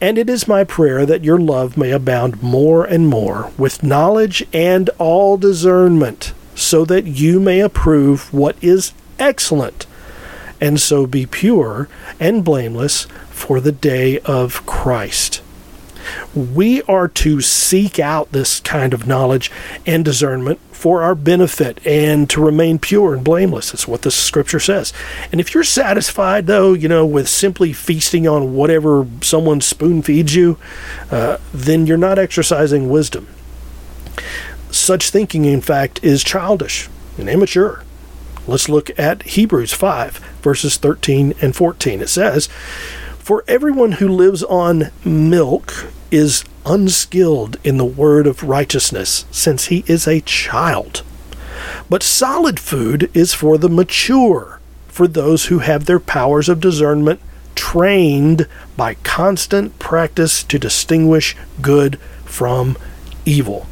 And 0.00 0.16
it 0.16 0.30
is 0.30 0.48
my 0.48 0.64
prayer 0.64 1.04
that 1.04 1.24
your 1.24 1.38
love 1.38 1.76
may 1.76 1.90
abound 1.90 2.42
more 2.42 2.84
and 2.84 3.06
more 3.08 3.52
with 3.58 3.82
knowledge 3.82 4.46
and 4.52 4.88
all 4.98 5.36
discernment, 5.36 6.32
so 6.54 6.84
that 6.86 7.06
you 7.06 7.38
may 7.38 7.60
approve 7.60 8.32
what 8.32 8.56
is 8.62 8.92
excellent 9.18 9.86
and 10.60 10.80
so 10.80 11.06
be 11.06 11.26
pure 11.26 11.88
and 12.18 12.44
blameless 12.44 13.04
for 13.30 13.60
the 13.60 13.72
day 13.72 14.18
of 14.20 14.64
Christ. 14.66 15.42
We 16.34 16.82
are 16.82 17.08
to 17.08 17.40
seek 17.40 17.98
out 17.98 18.32
this 18.32 18.60
kind 18.60 18.94
of 18.94 19.06
knowledge 19.06 19.50
and 19.86 20.04
discernment 20.04 20.60
for 20.72 21.02
our 21.02 21.14
benefit 21.14 21.78
and 21.86 22.28
to 22.30 22.42
remain 22.42 22.78
pure 22.78 23.12
and 23.12 23.22
blameless. 23.22 23.70
That's 23.70 23.86
what 23.86 24.00
the 24.00 24.10
scripture 24.10 24.58
says. 24.58 24.94
And 25.30 25.38
if 25.40 25.52
you're 25.52 25.62
satisfied, 25.62 26.46
though, 26.46 26.72
you 26.72 26.88
know, 26.88 27.04
with 27.04 27.28
simply 27.28 27.74
feasting 27.74 28.26
on 28.26 28.54
whatever 28.54 29.06
someone 29.20 29.60
spoon 29.60 30.00
feeds 30.00 30.34
you, 30.34 30.58
uh, 31.10 31.36
then 31.52 31.86
you're 31.86 31.98
not 31.98 32.18
exercising 32.18 32.88
wisdom. 32.88 33.28
Such 34.70 35.10
thinking, 35.10 35.44
in 35.44 35.60
fact, 35.60 36.02
is 36.02 36.24
childish 36.24 36.88
and 37.18 37.28
immature. 37.28 37.84
Let's 38.46 38.68
look 38.68 38.98
at 38.98 39.22
Hebrews 39.24 39.74
5, 39.74 40.16
verses 40.42 40.76
13 40.78 41.34
and 41.42 41.54
14. 41.54 42.00
It 42.00 42.08
says, 42.08 42.46
For 43.18 43.44
everyone 43.46 43.92
who 43.92 44.08
lives 44.08 44.42
on 44.44 44.90
milk 45.04 45.88
is 46.10 46.44
unskilled 46.66 47.56
in 47.64 47.76
the 47.76 47.84
word 47.84 48.26
of 48.26 48.42
righteousness, 48.42 49.24
since 49.30 49.66
he 49.66 49.84
is 49.86 50.06
a 50.06 50.20
child. 50.20 51.02
But 51.88 52.02
solid 52.02 52.60
food 52.60 53.10
is 53.14 53.34
for 53.34 53.58
the 53.58 53.68
mature, 53.68 54.60
for 54.88 55.06
those 55.06 55.46
who 55.46 55.60
have 55.60 55.84
their 55.84 56.00
powers 56.00 56.48
of 56.48 56.60
discernment 56.60 57.20
trained 57.54 58.46
by 58.76 58.94
constant 58.94 59.78
practice 59.78 60.42
to 60.44 60.58
distinguish 60.58 61.36
good 61.60 61.98
from 62.24 62.76
evil. 63.24 63.66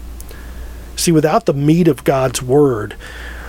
See, 0.96 1.12
without 1.12 1.46
the 1.46 1.54
meat 1.54 1.88
of 1.88 2.04
God's 2.04 2.42
Word 2.42 2.96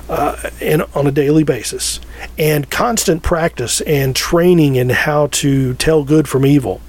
uh, 0.07 0.49
in, 0.61 0.81
on 0.93 1.07
a 1.07 1.11
daily 1.11 1.43
basis 1.43 1.99
and 2.37 2.69
constant 2.69 3.23
practice 3.23 3.81
and 3.81 4.15
training 4.15 4.75
in 4.75 4.89
how 4.89 5.27
to 5.27 5.73
tell 5.75 6.03
good 6.03 6.27
from 6.27 6.45
evil, 6.45 6.81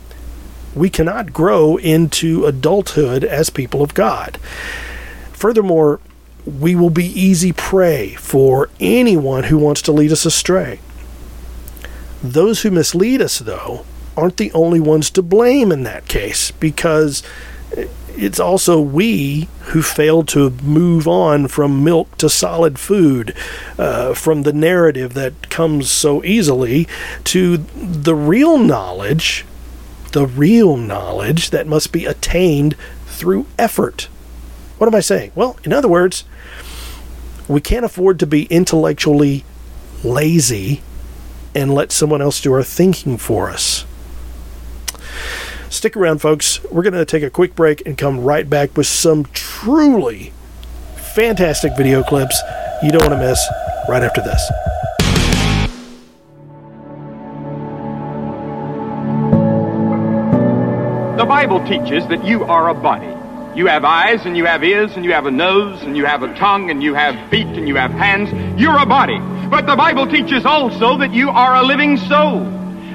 we 0.75 0.91
cannot 0.91 1.33
grow 1.33 1.77
into 1.77 2.47
adulthood 2.47 3.25
as 3.25 3.51
people 3.51 3.83
of 3.83 3.95
God. 3.95 4.37
Furthermore, 5.33 6.01
we 6.47 6.75
will 6.75 6.91
be 6.91 7.07
easy 7.07 7.53
prey 7.53 8.15
for 8.15 8.71
anyone 8.79 9.45
who 9.45 9.59
wants 9.59 9.83
to 9.83 9.93
lead 9.93 10.13
us 10.13 10.25
astray. 10.25 10.81
Those 12.23 12.63
who 12.63 12.71
mislead 12.71 13.21
us, 13.21 13.39
though, 13.39 13.85
aren't 14.17 14.37
the 14.37 14.53
only 14.53 14.81
ones 14.81 15.11
to 15.11 15.23
blame 15.23 15.73
in 15.73 15.83
that 15.85 16.09
case 16.09 16.51
because 16.51 17.23
it's 18.17 18.41
also 18.41 18.81
we 18.81 19.49
who 19.67 19.83
failed 19.83 20.29
to 20.29 20.51
move 20.63 21.07
on 21.07 21.49
from 21.49 21.85
milk 21.85 22.17
to 22.19 22.29
solid 22.29 22.79
food, 22.79 23.35
uh, 23.79 24.15
from 24.15 24.43
the 24.43 24.53
narrative 24.53 25.15
that 25.15 25.49
comes 25.49 25.91
so 25.91 26.23
easily 26.25 26.87
to 27.25 27.57
the 27.57 28.15
real 28.15 28.59
knowledge, 28.59 29.45
the 30.13 30.27
real 30.27 30.77
knowledge 30.77 31.51
that 31.51 31.67
must 31.67 31.93
be 31.93 32.05
attained 32.05 32.77
through 33.07 33.47
effort. 33.59 34.09
What 34.79 34.87
am 34.87 34.95
I 34.95 35.01
saying? 35.01 35.33
Well, 35.35 35.59
in 35.65 35.73
other 35.73 35.89
words, 35.89 36.25
we 37.49 37.61
can't 37.61 37.85
afford 37.85 38.19
to 38.21 38.27
be 38.27 38.45
intellectually 38.45 39.45
lazy 40.03 40.83
and 41.55 41.75
let 41.75 41.93
someone 41.93 42.23
else 42.23 42.41
do 42.41 42.53
our 42.53 42.63
thinking 42.63 43.19
for 43.19 43.51
us. 43.51 43.85
Stick 45.69 45.97
around, 45.97 46.21
folks. 46.21 46.63
We're 46.65 46.83
going 46.83 46.95
to 46.95 47.05
take 47.05 47.23
a 47.23 47.31
quick 47.31 47.55
break 47.55 47.83
and 47.87 47.97
come 47.97 48.21
right 48.21 48.49
back 48.49 48.77
with 48.77 48.87
some 48.87 49.27
truly 49.33 50.33
fantastic 50.97 51.77
video 51.77 52.03
clips 52.03 52.41
you 52.83 52.91
don't 52.91 53.03
want 53.03 53.13
to 53.13 53.19
miss 53.19 53.45
right 53.89 54.03
after 54.03 54.23
this. 54.23 54.51
Bible 61.31 61.65
teaches 61.65 62.05
that 62.09 62.25
you 62.25 62.43
are 62.43 62.71
a 62.71 62.75
body. 62.75 63.07
You 63.57 63.69
have 63.69 63.85
eyes 63.85 64.27
and 64.27 64.37
you 64.37 64.47
have 64.47 64.65
ears 64.65 64.91
and 64.97 65.05
you 65.05 65.13
have 65.13 65.27
a 65.27 65.31
nose 65.31 65.81
and 65.85 65.97
you 65.97 66.05
have 66.05 66.25
a 66.25 66.35
tongue 66.35 66.71
and 66.71 66.83
you 66.83 66.93
have 66.95 67.31
feet 67.31 67.47
and 67.47 67.69
you 67.69 67.77
have 67.77 67.93
hands. 67.93 68.33
You're 68.61 68.77
a 68.77 68.85
body. 68.85 69.21
But 69.49 69.65
the 69.65 69.77
Bible 69.77 70.09
teaches 70.09 70.45
also 70.45 70.99
that 70.99 71.15
you 71.15 71.31
are 71.31 71.55
a 71.55 71.63
living 71.63 71.99
soul. 71.99 72.41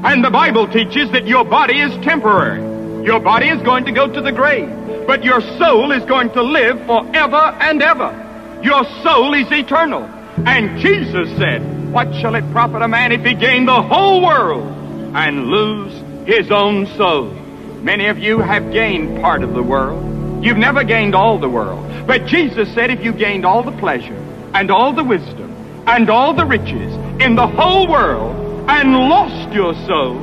And 0.03 0.21
the 0.21 0.29
Bible 0.29 0.67
teaches 0.67 1.09
that 1.11 1.25
your 1.25 1.45
body 1.45 1.79
is 1.79 1.93
temporary. 2.03 3.05
Your 3.05 3.21
body 3.21 3.47
is 3.47 3.61
going 3.61 3.85
to 3.85 3.93
go 3.93 4.11
to 4.11 4.19
the 4.19 4.33
grave. 4.33 4.67
But 5.07 5.23
your 5.23 5.39
soul 5.57 5.93
is 5.93 6.03
going 6.03 6.31
to 6.31 6.43
live 6.43 6.77
forever 6.85 7.55
and 7.61 7.81
ever. 7.81 8.59
Your 8.61 8.83
soul 9.01 9.33
is 9.33 9.49
eternal. 9.49 10.03
And 10.45 10.77
Jesus 10.81 11.29
said, 11.37 11.93
What 11.93 12.13
shall 12.15 12.35
it 12.35 12.43
profit 12.51 12.81
a 12.81 12.89
man 12.89 13.13
if 13.13 13.23
he 13.23 13.33
gain 13.33 13.63
the 13.65 13.81
whole 13.81 14.21
world 14.21 14.67
and 15.15 15.47
lose 15.47 16.27
his 16.27 16.51
own 16.51 16.85
soul? 16.97 17.44
Many 17.85 18.07
of 18.07 18.17
you 18.17 18.39
have 18.39 18.71
gained 18.73 19.21
part 19.21 19.43
of 19.43 19.53
the 19.53 19.61
world. 19.61 20.43
You've 20.43 20.57
never 20.57 20.83
gained 20.83 21.13
all 21.13 21.37
the 21.37 21.47
world. 21.47 22.07
But 22.07 22.25
Jesus 22.25 22.67
said 22.73 22.89
if 22.89 23.03
you 23.03 23.13
gained 23.13 23.45
all 23.45 23.61
the 23.61 23.73
pleasure 23.73 24.17
and 24.55 24.71
all 24.71 24.91
the 24.91 25.03
wisdom 25.03 25.53
and 25.85 26.09
all 26.09 26.33
the 26.33 26.47
riches 26.47 26.95
in 27.21 27.35
the 27.35 27.45
whole 27.45 27.87
world 27.87 28.67
and 28.67 28.91
lost 28.91 29.53
your 29.53 29.75
soul, 29.85 30.15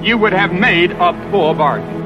you 0.00 0.16
would 0.16 0.32
have 0.32 0.52
made 0.52 0.92
a 0.92 1.12
poor 1.32 1.56
bargain. 1.56 1.98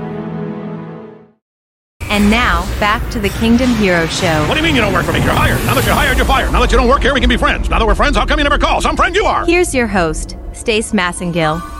And 2.01 2.31
now, 2.31 2.63
back 2.81 3.07
to 3.11 3.21
the 3.21 3.29
Kingdom 3.29 3.69
Hero 3.75 4.07
Show. 4.07 4.47
What 4.49 4.55
do 4.55 4.61
you 4.61 4.63
mean 4.63 4.75
you 4.75 4.81
don't 4.81 4.95
work 4.95 5.05
for 5.05 5.13
me? 5.13 5.19
You're 5.23 5.29
hired. 5.35 5.63
Now 5.67 5.75
that 5.75 5.85
you're 5.85 5.95
hired, 5.95 6.17
you're 6.17 6.25
fired. 6.25 6.51
Now 6.53 6.61
that 6.61 6.73
you 6.73 6.79
don't 6.79 6.89
work 6.89 7.03
here, 7.03 7.13
we 7.13 7.21
can 7.21 7.29
be 7.29 7.37
friends. 7.37 7.69
Now 7.69 7.79
that 7.79 7.87
we're 7.87 7.95
friends, 7.95 8.17
how 8.17 8.25
come 8.25 8.39
you 8.41 8.45
never 8.45 8.57
call? 8.57 8.81
Some 8.81 8.97
friend 8.97 9.15
you 9.15 9.27
are. 9.27 9.45
Here's 9.45 9.75
your 9.75 9.89
host, 9.89 10.39
Stace 10.55 10.93
Massengill. 10.93 11.76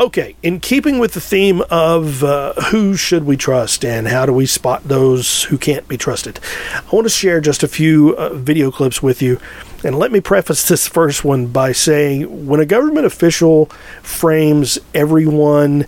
Okay, 0.00 0.34
in 0.42 0.60
keeping 0.60 0.98
with 0.98 1.12
the 1.12 1.20
theme 1.20 1.62
of 1.68 2.24
uh, 2.24 2.54
who 2.70 2.96
should 2.96 3.24
we 3.24 3.36
trust 3.36 3.84
and 3.84 4.08
how 4.08 4.24
do 4.24 4.32
we 4.32 4.46
spot 4.46 4.82
those 4.84 5.42
who 5.42 5.58
can't 5.58 5.86
be 5.88 5.98
trusted, 5.98 6.40
I 6.74 6.88
want 6.90 7.04
to 7.04 7.10
share 7.10 7.38
just 7.42 7.62
a 7.62 7.68
few 7.68 8.16
uh, 8.16 8.30
video 8.30 8.70
clips 8.70 9.02
with 9.02 9.20
you. 9.20 9.38
And 9.84 9.98
let 9.98 10.10
me 10.10 10.22
preface 10.22 10.66
this 10.66 10.88
first 10.88 11.22
one 11.22 11.48
by 11.48 11.72
saying 11.72 12.46
when 12.46 12.60
a 12.60 12.64
government 12.64 13.04
official 13.04 13.66
frames 14.00 14.78
everyone 14.94 15.84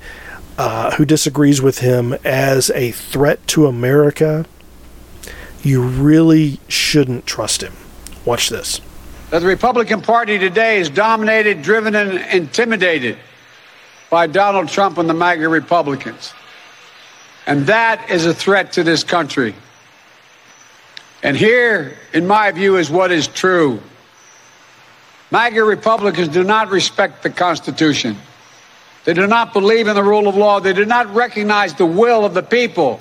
uh, 0.59 0.91
who 0.97 1.07
disagrees 1.07 1.63
with 1.63 1.79
him 1.79 2.13
as 2.23 2.69
a 2.73 2.91
threat 2.91 3.47
to 3.47 3.67
America, 3.67 4.45
you 5.63 5.81
really 5.81 6.61
shouldn't 6.69 7.25
trust 7.25 7.63
him. 7.63 7.73
Watch 8.27 8.51
this. 8.51 8.83
The 9.31 9.41
Republican 9.41 10.03
Party 10.03 10.37
today 10.37 10.81
is 10.81 10.91
dominated, 10.91 11.63
driven, 11.63 11.95
and 11.95 12.19
intimidated 12.31 13.17
by 14.13 14.27
Donald 14.27 14.69
Trump 14.69 14.99
and 14.99 15.09
the 15.09 15.15
MAGA 15.15 15.49
Republicans. 15.49 16.35
And 17.47 17.67
that 17.69 18.11
is 18.11 18.27
a 18.27 18.35
threat 18.35 18.75
to 18.75 18.85
this 18.85 19.03
country. 19.03 19.55
And 21.23 21.35
here, 21.35 21.97
in 22.13 22.27
my 22.27 22.51
view, 22.51 22.77
is 22.77 22.91
what 22.91 23.11
is 23.11 23.27
true. 23.27 23.81
MAGA 25.31 25.65
Republicans 25.65 26.29
do 26.29 26.45
not 26.45 26.71
respect 26.71 27.23
the 27.23 27.31
Constitution. 27.31 28.19
They 29.07 29.15
do 29.15 29.27
not 29.27 29.55
believe 29.55 29.89
in 29.89 29.95
the 29.95 30.05
rule 30.05 30.29
of 30.29 30.37
law. 30.37 30.61
They 30.61 30.75
do 30.75 30.85
not 30.85 31.13
recognize 31.15 31.73
the 31.73 31.87
will 31.87 32.27
of 32.27 32.35
the 32.35 32.43
people. 32.43 32.99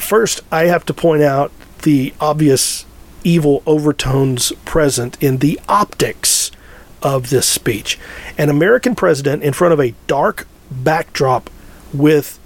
First, 0.00 0.40
I 0.50 0.64
have 0.64 0.84
to 0.86 0.92
point 0.92 1.22
out 1.22 1.52
the 1.82 2.12
obvious 2.20 2.84
evil 3.22 3.62
overtones 3.64 4.50
present 4.64 5.22
in 5.22 5.38
the 5.38 5.60
optics 5.68 6.50
of 7.02 7.30
this 7.30 7.46
speech. 7.46 7.98
An 8.36 8.48
American 8.48 8.94
president 8.94 9.42
in 9.42 9.52
front 9.52 9.72
of 9.72 9.80
a 9.80 9.94
dark 10.06 10.46
backdrop 10.70 11.50
with 11.92 12.38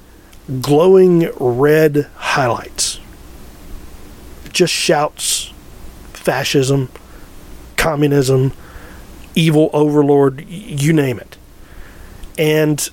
glowing 0.61 1.31
red 1.39 2.09
highlights 2.17 3.01
just 4.53 4.73
shouts 4.73 5.53
fascism, 6.13 6.91
communism, 7.77 8.53
evil 9.35 9.71
overlord, 9.73 10.45
you 10.49 10.93
name 10.93 11.19
it. 11.19 11.37
And 12.39 12.89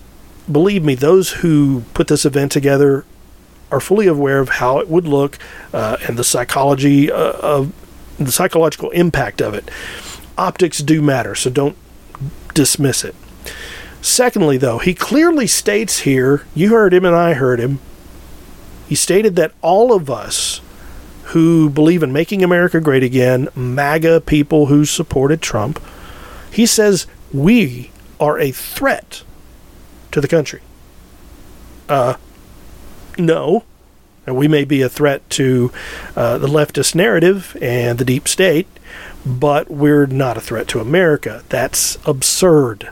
believe 0.51 0.83
me, 0.83 0.95
those 0.95 1.31
who 1.31 1.83
put 1.93 2.07
this 2.07 2.25
event 2.25 2.51
together 2.51 3.05
are 3.71 3.79
fully 3.79 4.07
aware 4.07 4.39
of 4.39 4.49
how 4.49 4.79
it 4.79 4.87
would 4.87 5.07
look 5.07 5.37
uh, 5.73 5.97
and 6.07 6.17
the 6.17 6.23
psychology 6.23 7.11
uh, 7.11 7.33
of 7.33 7.73
the 8.17 8.31
psychological 8.31 8.89
impact 8.91 9.41
of 9.41 9.53
it. 9.53 9.69
Optics 10.39 10.79
do 10.79 11.01
matter, 11.01 11.35
so 11.35 11.49
don't 11.49 11.75
dismiss 12.53 13.03
it. 13.03 13.13
Secondly, 14.01 14.57
though, 14.57 14.77
he 14.77 14.93
clearly 14.93 15.47
states 15.47 15.99
here, 15.99 16.45
you 16.55 16.69
heard 16.69 16.93
him 16.93 17.03
and 17.03 17.13
I 17.13 17.33
heard 17.33 17.59
him, 17.59 17.79
he 18.87 18.95
stated 18.95 19.35
that 19.35 19.51
all 19.61 19.91
of 19.91 20.09
us 20.09 20.61
who 21.25 21.69
believe 21.69 22.01
in 22.01 22.13
making 22.13 22.41
America 22.41 22.79
great 22.79 23.03
again, 23.03 23.49
MAGA 23.53 24.21
people 24.21 24.67
who 24.67 24.85
supported 24.85 25.41
Trump, 25.41 25.83
he 26.49 26.65
says 26.65 27.05
we 27.33 27.91
are 28.17 28.39
a 28.39 28.51
threat 28.51 29.23
to 30.11 30.21
the 30.21 30.27
country. 30.29 30.61
Uh, 31.89 32.15
no. 33.17 33.65
We 34.25 34.47
may 34.47 34.63
be 34.63 34.81
a 34.81 34.89
threat 34.89 35.29
to 35.31 35.71
uh, 36.15 36.37
the 36.37 36.47
leftist 36.47 36.95
narrative 36.95 37.57
and 37.61 37.97
the 37.97 38.05
deep 38.05 38.27
state, 38.27 38.67
but 39.25 39.69
we're 39.69 40.05
not 40.05 40.37
a 40.37 40.41
threat 40.41 40.67
to 40.69 40.79
America. 40.79 41.43
That's 41.49 41.97
absurd. 42.05 42.89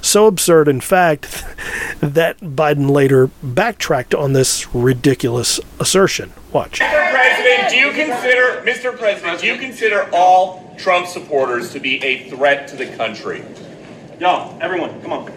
So 0.00 0.26
absurd, 0.26 0.68
in 0.68 0.80
fact, 0.80 1.22
that 2.00 2.38
Biden 2.38 2.90
later 2.90 3.30
backtracked 3.42 4.14
on 4.14 4.32
this 4.32 4.74
ridiculous 4.74 5.60
assertion. 5.80 6.32
Watch. 6.52 6.80
Mr. 6.80 7.10
President, 7.10 7.68
do 7.70 7.76
you 7.76 7.90
consider, 7.92 8.62
Mr. 8.64 8.96
President, 8.96 9.40
do 9.40 9.46
you 9.46 9.58
consider 9.58 10.08
all 10.12 10.74
Trump 10.78 11.06
supporters 11.06 11.72
to 11.72 11.80
be 11.80 12.02
a 12.02 12.30
threat 12.30 12.68
to 12.68 12.76
the 12.76 12.86
country? 12.96 13.44
Y'all, 14.20 14.56
everyone, 14.60 15.00
come 15.02 15.12
on. 15.12 15.32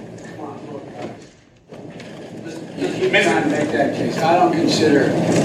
You 2.77 3.09
can't 3.09 3.51
make 3.51 3.71
that 3.71 3.95
case. 3.95 4.17
I 4.17 4.37
don't 4.37 4.53
consider 4.53 5.03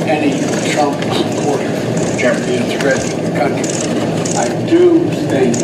any 0.09 0.31
Trump 0.73 1.03
supporter 1.15 1.65
to 1.67 2.47
be 2.47 2.57
a 2.57 2.79
threat 2.79 3.01
to 3.01 3.17
the 3.17 3.39
country. 3.39 4.16
I 4.37 4.49
do 4.67 5.01
think 5.29 5.57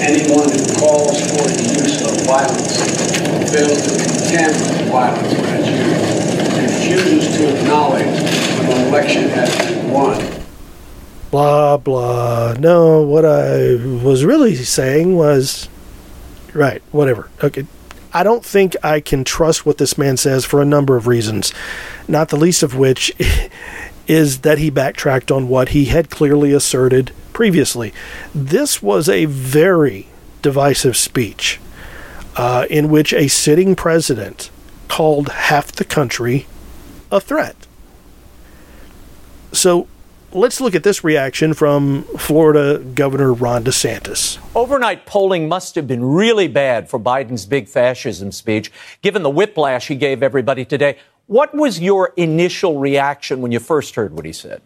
anyone 0.00 0.48
who 0.48 0.64
calls 0.78 1.20
for 1.20 1.42
the 1.48 1.62
use 1.82 2.02
of 2.02 2.24
violence 2.24 2.76
fails 3.50 3.82
to 3.82 3.98
condemn 3.98 4.54
violence 4.90 5.34
when 5.34 5.56
it's 5.58 5.68
used, 5.68 6.92
refuses 7.02 7.36
to 7.36 7.56
acknowledge 7.58 8.06
when 8.06 8.70
an 8.70 8.86
election 8.88 9.28
has 9.30 9.56
been 9.58 9.90
won. 9.90 10.22
blah, 11.30 11.76
blah. 11.76 12.54
No, 12.58 13.02
what 13.02 13.24
I 13.24 13.74
was 14.04 14.24
really 14.24 14.54
saying 14.54 15.16
was, 15.16 15.68
right, 16.54 16.82
whatever. 16.92 17.28
Okay. 17.42 17.66
I 18.12 18.22
don't 18.22 18.44
think 18.44 18.76
I 18.82 19.00
can 19.00 19.24
trust 19.24 19.66
what 19.66 19.78
this 19.78 19.98
man 19.98 20.16
says 20.16 20.44
for 20.44 20.62
a 20.62 20.64
number 20.64 20.96
of 20.96 21.06
reasons, 21.06 21.52
not 22.08 22.28
the 22.28 22.36
least 22.36 22.62
of 22.62 22.76
which 22.76 23.12
is 24.06 24.40
that 24.40 24.58
he 24.58 24.70
backtracked 24.70 25.30
on 25.30 25.48
what 25.48 25.70
he 25.70 25.86
had 25.86 26.10
clearly 26.10 26.52
asserted 26.52 27.12
previously. 27.32 27.92
This 28.34 28.82
was 28.82 29.08
a 29.08 29.24
very 29.24 30.08
divisive 30.42 30.96
speech 30.96 31.60
uh, 32.36 32.66
in 32.70 32.88
which 32.88 33.12
a 33.12 33.28
sitting 33.28 33.74
president 33.74 34.50
called 34.88 35.28
half 35.28 35.72
the 35.72 35.84
country 35.84 36.46
a 37.10 37.20
threat. 37.20 37.56
So 39.52 39.88
let's 40.32 40.60
look 40.60 40.74
at 40.74 40.82
this 40.82 41.02
reaction 41.02 41.54
from 41.54 42.02
Florida 42.18 42.78
Governor 42.78 43.32
Ron 43.32 43.64
DeSantis. 43.64 44.38
Overnight 44.54 45.06
polling 45.06 45.48
must 45.48 45.74
have 45.74 45.86
been 45.86 46.04
really 46.04 46.48
bad 46.48 46.90
for 46.90 47.00
Biden's 47.00 47.46
big 47.46 47.68
fascism 47.68 48.32
speech, 48.32 48.70
given 49.02 49.22
the 49.22 49.30
whiplash 49.30 49.88
he 49.88 49.94
gave 49.94 50.22
everybody 50.22 50.64
today. 50.64 50.98
What 51.26 51.54
was 51.54 51.80
your 51.80 52.12
initial 52.16 52.78
reaction 52.78 53.40
when 53.40 53.50
you 53.50 53.58
first 53.58 53.96
heard 53.96 54.14
what 54.14 54.24
he 54.24 54.32
said? 54.32 54.62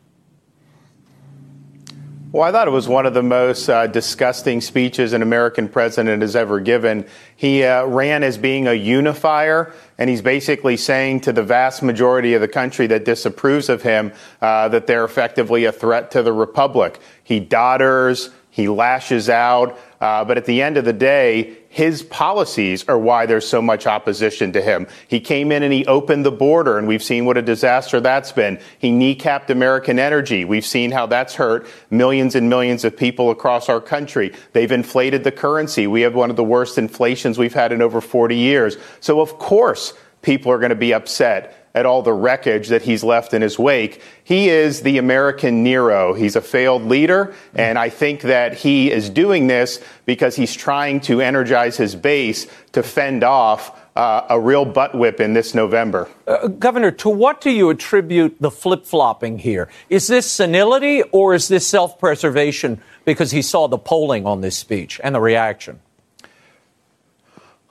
Well, 2.33 2.45
I 2.45 2.53
thought 2.53 2.69
it 2.69 2.71
was 2.71 2.87
one 2.87 3.07
of 3.07 3.15
the 3.15 3.25
most 3.25 3.69
uh, 3.69 3.89
disgusting 3.89 4.61
speeches 4.61 5.15
an 5.15 5.23
American 5.23 5.69
president 5.69 6.23
has 6.23 6.37
ever 6.37 6.61
given. 6.61 7.07
He 7.35 7.65
uh, 7.65 7.87
ran 7.87 8.23
as 8.23 8.39
being 8.39 8.69
a 8.69 8.73
unifier, 8.73 9.73
and 9.99 10.09
he's 10.09 10.23
basically 10.23 10.77
saying 10.77 11.23
to 11.23 11.33
the 11.33 11.43
vast 11.43 11.83
majority 11.83 12.35
of 12.35 12.41
the 12.41 12.47
country 12.47 12.87
that 12.87 13.05
disapproves 13.05 13.69
of 13.69 13.83
him 13.83 14.13
uh, 14.41 14.69
that 14.69 14.87
they're 14.87 15.05
effectively 15.05 15.65
a 15.65 15.73
threat 15.73 16.13
to 16.13 16.23
the 16.23 16.33
republic. 16.33 17.01
He 17.25 17.41
dodders, 17.41 18.31
he 18.51 18.69
lashes 18.69 19.29
out, 19.29 19.79
uh, 20.01 20.25
but 20.25 20.37
at 20.37 20.45
the 20.45 20.61
end 20.61 20.77
of 20.77 20.85
the 20.85 20.93
day, 20.93 21.57
his 21.69 22.03
policies 22.03 22.85
are 22.89 22.99
why 22.99 23.27
there's 23.27 23.47
so 23.47 23.63
much 23.63 23.87
opposition 23.87 24.53
to 24.53 24.61
him. 24.61 24.89
He 25.07 25.21
came 25.21 25.53
in 25.53 25.63
and 25.63 25.73
he 25.73 25.87
opened 25.87 26.27
the 26.27 26.33
border, 26.33 26.77
and 26.77 26.89
we've 26.89 27.03
seen 27.03 27.27
what 27.27 27.37
a 27.37 27.43
disaster 27.43 28.01
that's 28.01 28.33
been. 28.33 28.59
He 28.79 28.91
kneecapped 28.91 29.51
American 29.51 30.01
energy. 30.01 30.45
We've 30.45 30.67
seen 30.67 30.91
how 30.91 31.07
that's 31.07 31.37
hurt 31.37 31.69
millions 31.91 32.35
and 32.35 32.49
millions 32.49 32.85
of 32.85 32.97
people 32.97 33.31
across 33.31 33.69
our 33.69 33.81
country. 33.81 34.33
They've 34.53 34.73
inflated 34.73 35.23
the 35.23 35.33
currency. 35.33 35.87
We 35.87 36.01
have 36.01 36.15
one 36.17 36.31
of 36.31 36.37
the 36.37 36.45
worst 36.45 36.77
inflations 36.77 37.39
we've 37.39 37.55
had 37.55 37.71
in 37.71 37.81
over 37.81 38.01
40 38.01 38.35
years. 38.35 38.77
So, 38.99 39.21
of 39.21 39.39
course, 39.39 39.93
people 40.23 40.51
are 40.51 40.59
going 40.59 40.71
to 40.71 40.75
be 40.75 40.93
upset 40.93 41.60
at 41.75 41.87
all 41.87 42.03
the 42.03 42.13
wreckage 42.13 42.69
that 42.69 42.83
he's 42.83 43.05
left 43.05 43.33
in 43.33 43.43
his 43.43 43.59
wake. 43.59 44.03
He 44.25 44.49
is 44.49 44.83
the 44.83 44.99
American 44.99 45.63
Nero. 45.63 46.15
He's 46.15 46.37
a 46.37 46.41
failed 46.41 46.85
leader, 46.85 47.35
and 47.55 47.79
I 47.79 47.89
think 47.89 48.23
that 48.23 48.55
he 48.55 48.91
is 48.91 49.09
doing 49.11 49.47
this 49.47 49.83
because 50.05 50.37
he's 50.37 50.55
trying 50.55 51.01
to 51.03 51.21
energize 51.21 51.77
his 51.77 51.95
base 51.95 52.47
to 52.73 52.83
fend 52.83 53.23
off 53.25 53.77
uh, 53.97 54.27
a 54.31 54.41
real 54.41 54.65
butt 54.65 54.95
whip 54.95 55.21
in 55.21 55.33
this 55.35 55.55
November. 55.55 56.09
Uh, 56.27 56.49
Governor, 56.49 56.91
to 56.93 57.09
what 57.09 57.41
do 57.41 57.51
you 57.51 57.71
attribute 57.71 58.37
the 58.41 58.51
flip 58.51 58.87
flopping 58.87 59.39
here? 59.39 59.69
Is 59.89 60.07
this 60.07 60.31
senility 60.31 61.03
or 61.13 61.35
is 61.35 61.49
this 61.49 61.67
self 61.67 61.99
preservation 61.99 62.81
because 63.05 63.31
he 63.31 63.43
saw 63.43 63.67
the 63.69 63.79
polling 63.79 64.27
on 64.27 64.41
this 64.41 64.57
speech 64.57 65.01
and 65.03 65.15
the 65.15 65.21
reaction? 65.21 65.81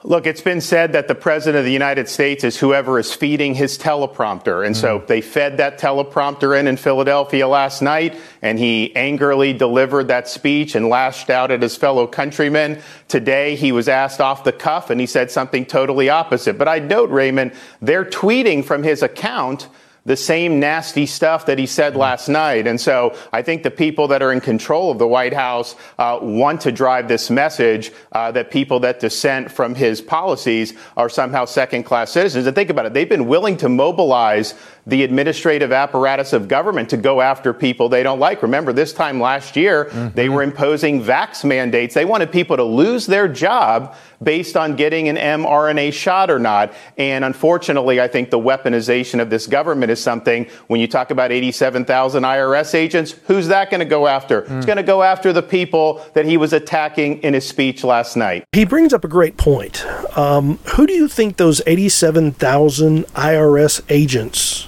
Look, 0.04 0.26
it's 0.26 0.40
been 0.40 0.62
said 0.62 0.94
that 0.94 1.10
the 1.10 1.16
president 1.16 1.60
of 1.60 1.66
the 1.66 1.74
United 1.74 2.08
States 2.08 2.46
is 2.46 2.58
whoever 2.58 3.00
is 3.00 3.14
feeding 3.14 3.54
his 3.54 3.78
teleprompter. 3.78 4.66
And 4.66 4.74
mm. 4.74 4.80
so 4.80 5.04
they 5.06 5.20
fed 5.20 5.58
that 5.58 5.78
teleprompter 5.78 6.58
in 6.58 6.68
in 6.68 6.78
Philadelphia 6.78 7.46
last 7.50 7.82
night, 7.82 8.16
and 8.42 8.58
he 8.58 8.96
angrily 8.96 9.52
delivered 9.52 10.08
that 10.08 10.30
speech 10.30 10.74
and 10.74 10.88
lashed 10.88 11.30
out 11.30 11.52
at 11.52 11.62
his 11.62 11.76
fellow 11.76 12.08
countrymen. 12.08 12.82
Today, 13.10 13.58
he 13.58 13.74
was 13.74 13.90
asked 13.90 14.22
off 14.22 14.46
the 14.46 14.54
cuff, 14.54 14.90
and 14.90 15.02
he 15.02 15.08
said 15.08 15.32
something 15.32 15.66
totally 15.66 16.08
opposite. 16.08 16.58
But 16.58 16.70
I 16.70 16.80
note, 16.80 17.10
Raymond, 17.10 17.52
they're 17.82 18.06
tweeting 18.06 18.64
from 18.64 18.84
his 18.84 19.04
account 19.04 19.68
the 20.10 20.18
same 20.18 20.60
nasty 20.60 21.06
stuff 21.06 21.46
that 21.46 21.60
he 21.60 21.68
said 21.68 21.96
last 21.96 22.30
night. 22.30 22.66
And 22.66 22.82
so 22.82 23.16
I 23.32 23.44
think 23.44 23.62
the 23.62 23.70
people 23.70 24.08
that 24.08 24.24
are 24.24 24.34
in 24.34 24.42
control 24.42 24.90
of 24.90 24.98
the 24.98 25.08
White 25.08 25.36
House 25.36 25.76
uh, 26.00 26.18
want 26.20 26.62
to 26.62 26.72
drive 26.72 27.08
this 27.08 27.30
message 27.30 27.92
uh, 28.12 28.32
that 28.32 28.50
people 28.50 28.80
that 28.80 29.00
dissent 29.00 29.52
from 29.52 29.76
his 29.76 30.02
policies 30.02 30.74
are 30.98 31.10
somehow 31.10 31.46
second 31.46 31.84
class 31.84 32.10
citizens. 32.10 32.48
And 32.48 32.56
think 32.56 32.72
about 32.72 32.88
it. 32.88 32.96
They've 32.96 33.08
been 33.08 33.28
willing 33.28 33.56
to 33.58 33.70
mobilize 33.70 34.56
the 34.88 35.04
administrative 35.04 35.72
apparatus 35.72 36.34
of 36.34 36.48
government 36.48 36.90
to 36.90 36.98
go 36.98 37.22
after 37.22 37.54
people 37.54 37.88
they 37.88 38.02
don't 38.02 38.20
like. 38.20 38.42
Remember, 38.42 38.74
this 38.74 38.92
time 38.92 39.22
last 39.22 39.56
year, 39.56 39.86
mm-hmm. 39.86 40.16
they 40.16 40.28
were 40.28 40.42
imposing 40.42 41.04
vax 41.04 41.46
mandates. 41.46 41.94
They 41.94 42.06
wanted 42.06 42.32
people 42.32 42.58
to 42.58 42.64
lose 42.64 43.06
their 43.06 43.28
job 43.28 43.96
based 44.22 44.58
on 44.58 44.76
getting 44.76 45.10
an 45.10 45.16
mRNA 45.16 45.94
shot 45.94 46.30
or 46.30 46.40
not. 46.40 46.74
And 46.98 47.24
unfortunately, 47.24 48.02
I 48.02 48.08
think 48.08 48.30
the 48.30 48.40
weaponization 48.40 49.22
of 49.22 49.30
this 49.30 49.48
government 49.48 49.92
is 49.92 50.02
something 50.02 50.48
when 50.68 50.80
you 50.80 50.88
talk 50.88 51.12
about 51.12 51.32
87,000 51.32 52.24
IRS 52.24 52.74
agents, 52.74 53.12
who's 53.28 53.48
that 53.48 53.70
going 53.70 53.80
to 53.80 53.86
go 53.86 54.08
after? 54.08 54.44
Mm. 54.44 54.58
It's 54.58 54.66
going 54.66 54.78
to 54.78 54.84
go 54.84 55.04
after 55.04 55.34
the 55.34 55.42
people 55.42 56.06
that 56.14 56.26
he 56.26 56.38
was 56.38 56.54
attacking 56.54 57.22
in 57.24 57.34
his 57.34 57.48
speech 57.48 57.84
last 57.84 58.16
night. 58.16 58.46
He 58.52 58.66
brings 58.66 58.94
up 58.94 59.04
a 59.04 59.08
great 59.08 59.38
point. 59.38 59.86
Um, 60.18 60.58
who 60.76 60.88
do 60.88 60.94
you 60.94 61.08
think 61.08 61.38
those 61.38 61.62
87,000 61.66 63.06
IRS 63.08 63.82
agents 63.90 64.68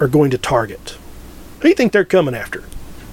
are 0.00 0.08
going 0.08 0.30
to 0.30 0.38
target? 0.38 0.96
Who 1.56 1.62
do 1.62 1.68
you 1.68 1.74
think 1.74 1.92
they're 1.92 2.04
coming 2.04 2.34
after? 2.34 2.64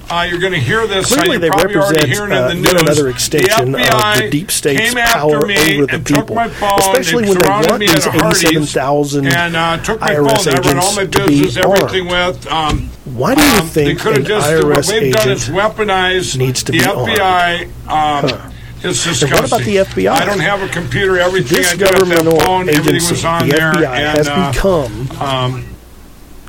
Uh, 0.09 0.27
you're 0.29 0.39
going 0.39 0.53
to 0.53 0.59
hear 0.59 0.85
this. 0.87 1.13
Clearly, 1.13 1.37
they 1.37 1.49
represent 1.49 2.03
uh, 2.31 2.53
yet 2.53 2.81
another 2.81 3.09
extension 3.09 3.71
the 3.71 3.79
of 3.79 4.21
the 4.21 4.29
deep 4.29 4.51
state's 4.51 4.93
power 4.93 5.35
over 5.35 5.85
the 5.85 6.01
people, 6.05 6.39
especially 6.39 7.29
when 7.29 7.39
they 7.39 7.47
want 7.47 7.79
these 7.79 8.07
87,000 8.07 9.27
and, 9.27 9.55
uh, 9.55 9.77
IRS 9.79 10.47
agents 10.47 10.95
to 10.95 11.27
be 11.27 11.61
armed. 11.61 12.11
With, 12.11 12.47
um, 12.47 12.89
Why 13.05 13.35
do 13.35 13.41
you 13.41 13.59
um, 13.59 13.67
think 13.67 14.05
an 14.05 14.25
just, 14.25 14.47
IRS 14.47 14.91
agent 14.93 16.37
needs 16.37 16.63
to 16.63 16.71
be 16.71 16.79
the 16.79 16.85
FBI, 16.85 17.71
armed? 17.89 18.31
Um, 18.31 18.39
huh. 18.39 18.51
It's 18.83 19.03
disgusting. 19.03 19.29
And 19.31 19.39
what 19.39 19.47
about 19.47 19.61
the 19.61 19.75
FBI? 19.77 20.11
I 20.11 20.25
don't 20.25 20.39
have 20.39 20.61
a 20.61 20.67
computer. 20.67 21.17
Everything 21.17 21.57
this 21.57 21.73
I 21.73 21.77
governmental 21.77 22.39
phone, 22.39 22.69
agency, 22.69 23.15
the 23.15 23.21
FBI, 23.21 23.83
and, 23.83 24.17
has 24.17 24.27
uh, 24.27 24.51
become 24.51 25.11
um, 25.19 25.74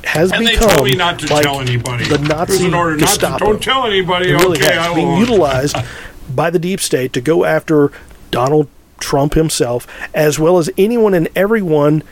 has 0.07 0.31
and 0.31 0.45
become 0.45 0.69
they 0.69 0.75
told 0.75 0.87
me 0.87 0.95
not 0.95 1.19
to 1.19 1.33
like 1.33 1.43
tell 1.43 1.59
anybody. 1.59 2.05
the 2.05 2.17
Nazi 2.17 2.73
order 2.73 2.97
Gestapo. 2.97 3.31
Not 3.31 3.37
to, 3.39 3.45
don't 3.45 3.63
tell 3.63 3.85
anybody. 3.85 4.29
It 4.29 4.33
really 4.33 4.57
okay, 4.57 4.75
has 4.75 4.87
I 4.87 4.95
being 4.95 5.17
utilized 5.17 5.75
by 6.35 6.49
the 6.49 6.59
deep 6.59 6.79
state 6.79 7.13
to 7.13 7.21
go 7.21 7.45
after 7.45 7.91
Donald 8.31 8.67
Trump 8.99 9.33
himself, 9.35 9.87
as 10.13 10.39
well 10.39 10.57
as 10.57 10.69
anyone 10.77 11.13
and 11.13 11.29
everyone 11.35 12.03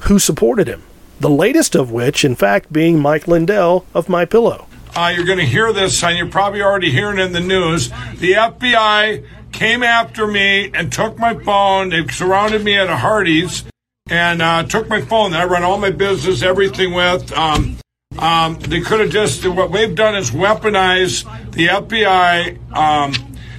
who 0.00 0.18
supported 0.18 0.66
him. 0.66 0.82
The 1.20 1.30
latest 1.30 1.74
of 1.74 1.90
which, 1.90 2.24
in 2.24 2.34
fact, 2.34 2.72
being 2.72 2.98
Mike 2.98 3.28
Lindell 3.28 3.86
of 3.94 4.08
My 4.08 4.24
Pillow. 4.24 4.66
Uh, 4.96 5.12
you're 5.14 5.24
going 5.24 5.38
to 5.38 5.44
hear 5.46 5.72
this, 5.72 6.02
and 6.02 6.16
you're 6.16 6.28
probably 6.28 6.62
already 6.62 6.90
hearing 6.90 7.18
it 7.18 7.26
in 7.26 7.32
the 7.32 7.40
news. 7.40 7.88
The 7.88 8.32
FBI 8.32 9.24
came 9.52 9.82
after 9.82 10.26
me 10.26 10.70
and 10.74 10.92
took 10.92 11.18
my 11.18 11.34
phone. 11.34 11.90
They 11.90 12.06
surrounded 12.08 12.64
me 12.64 12.76
at 12.76 12.88
a 12.88 12.96
Hardee's 12.96 13.64
and 14.10 14.42
uh, 14.42 14.62
took 14.64 14.88
my 14.88 15.00
phone 15.00 15.30
that 15.30 15.40
I 15.40 15.44
run 15.44 15.62
all 15.62 15.78
my 15.78 15.90
business, 15.90 16.42
everything 16.42 16.92
with. 16.92 17.32
Um, 17.32 17.78
um, 18.18 18.58
they 18.58 18.80
could 18.80 19.00
have 19.00 19.10
just, 19.10 19.46
what 19.46 19.72
they've 19.72 19.94
done 19.94 20.14
is 20.14 20.30
weaponize 20.30 21.24
the 21.52 21.68
FBI. 21.68 22.76
Um, 22.76 23.12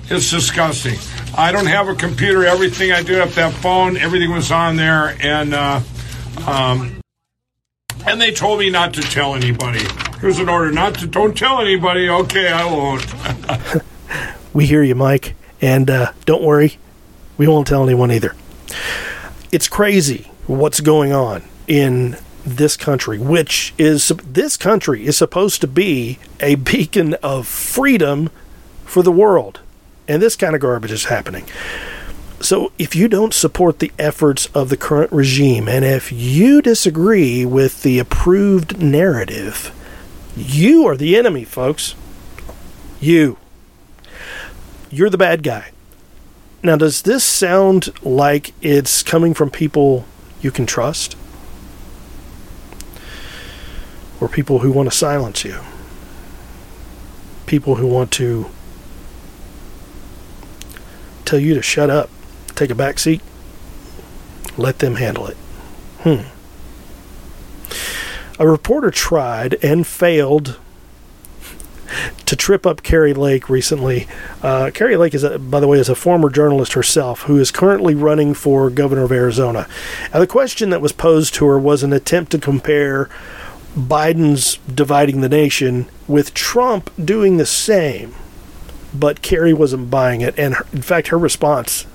it's 0.03 0.29
disgusting. 0.29 0.97
I 1.35 1.51
don't 1.51 1.65
have 1.65 1.87
a 1.87 1.95
computer. 1.95 2.45
Everything 2.45 2.91
I 2.91 3.01
do 3.01 3.19
up 3.21 3.29
that 3.31 3.53
phone, 3.53 3.97
everything 3.97 4.31
was 4.31 4.51
on 4.51 4.75
there. 4.75 5.17
And, 5.19 5.53
uh, 5.53 5.81
um, 6.45 7.01
and 8.05 8.21
they 8.21 8.31
told 8.31 8.59
me 8.59 8.69
not 8.69 8.93
to 8.93 9.01
tell 9.01 9.33
anybody. 9.33 9.81
Here's 10.21 10.37
an 10.37 10.47
order 10.47 10.71
not 10.71 10.95
to, 10.99 11.07
don't 11.07 11.35
tell 11.35 11.59
anybody. 11.59 12.07
Okay, 12.07 12.49
I 12.49 12.65
won't. 12.65 13.03
we 14.53 14.67
hear 14.67 14.83
you, 14.83 14.95
Mike. 14.95 15.35
And 15.59 15.89
uh, 15.89 16.13
don't 16.25 16.43
worry, 16.43 16.77
we 17.37 17.47
won't 17.47 17.67
tell 17.67 17.83
anyone 17.83 18.11
either. 18.11 18.35
It's 19.51 19.67
crazy 19.67 20.29
what's 20.47 20.79
going 20.79 21.11
on 21.11 21.43
in 21.67 22.17
this 22.45 22.77
country, 22.77 23.17
which 23.17 23.73
is 23.77 24.09
this 24.23 24.55
country 24.55 25.05
is 25.05 25.17
supposed 25.17 25.61
to 25.61 25.67
be 25.67 26.19
a 26.39 26.55
beacon 26.55 27.15
of 27.15 27.47
freedom 27.47 28.29
for 28.85 29.01
the 29.01 29.11
world. 29.11 29.59
And 30.07 30.21
this 30.21 30.35
kind 30.35 30.53
of 30.53 30.61
garbage 30.61 30.91
is 30.91 31.05
happening. 31.05 31.45
So, 32.39 32.71
if 32.77 32.95
you 32.95 33.07
don't 33.07 33.33
support 33.33 33.79
the 33.79 33.91
efforts 33.97 34.45
of 34.47 34.69
the 34.69 34.77
current 34.77 35.11
regime, 35.11 35.67
and 35.67 35.83
if 35.83 36.11
you 36.11 36.61
disagree 36.61 37.43
with 37.45 37.81
the 37.81 37.97
approved 37.97 38.79
narrative, 38.79 39.73
you 40.35 40.85
are 40.85 40.97
the 40.97 41.17
enemy, 41.17 41.43
folks. 41.43 41.95
You. 42.99 43.37
You're 44.91 45.09
the 45.09 45.17
bad 45.17 45.41
guy. 45.41 45.71
Now, 46.61 46.75
does 46.75 47.03
this 47.03 47.23
sound 47.23 47.89
like 48.03 48.53
it's 48.61 49.01
coming 49.01 49.33
from 49.33 49.49
people 49.49 50.05
you 50.45 50.51
can 50.51 50.65
trust? 50.65 51.17
Or 54.21 54.29
people 54.29 54.59
who 54.59 54.71
want 54.71 54.89
to 54.89 54.95
silence 54.95 55.43
you? 55.43 55.59
people 57.45 57.75
who 57.75 57.87
want 57.87 58.11
to 58.11 58.47
tell 61.23 61.39
you 61.39 61.53
to 61.53 61.61
shut 61.61 61.89
up, 61.89 62.09
take 62.55 62.69
a 62.69 62.75
back 62.75 62.99
seat, 62.99 63.21
let 64.57 64.79
them 64.79 64.95
handle 64.95 65.27
it. 65.27 65.37
Hmm. 65.99 66.27
A 68.39 68.47
reporter 68.47 68.91
tried 68.91 69.55
and 69.63 69.87
failed 69.87 70.59
trip 72.45 72.67
up 72.67 72.83
Kari 72.83 73.15
Lake 73.15 73.49
recently. 73.49 74.07
Uh, 74.43 74.69
Kari 74.71 74.97
Lake 74.97 75.15
is, 75.15 75.23
a, 75.23 75.39
by 75.39 75.59
the 75.59 75.67
way, 75.67 75.79
is 75.79 75.89
a 75.89 75.95
former 75.95 76.29
journalist 76.29 76.73
herself 76.73 77.23
who 77.23 77.39
is 77.39 77.49
currently 77.49 77.95
running 77.95 78.35
for 78.35 78.69
governor 78.69 79.01
of 79.01 79.11
Arizona. 79.11 79.67
And 80.13 80.21
the 80.21 80.27
question 80.27 80.69
that 80.69 80.79
was 80.79 80.91
posed 80.91 81.33
to 81.35 81.47
her 81.47 81.57
was 81.57 81.81
an 81.81 81.91
attempt 81.91 82.31
to 82.33 82.37
compare 82.37 83.09
Biden's 83.75 84.57
dividing 84.71 85.21
the 85.21 85.27
nation 85.27 85.87
with 86.07 86.35
Trump 86.35 86.91
doing 87.03 87.37
the 87.37 87.47
same. 87.47 88.13
But 88.93 89.23
Kari 89.23 89.51
wasn't 89.51 89.89
buying 89.89 90.21
it, 90.21 90.37
and 90.37 90.53
her, 90.53 90.67
in 90.71 90.83
fact, 90.83 91.07
her 91.07 91.17
response. 91.17 91.87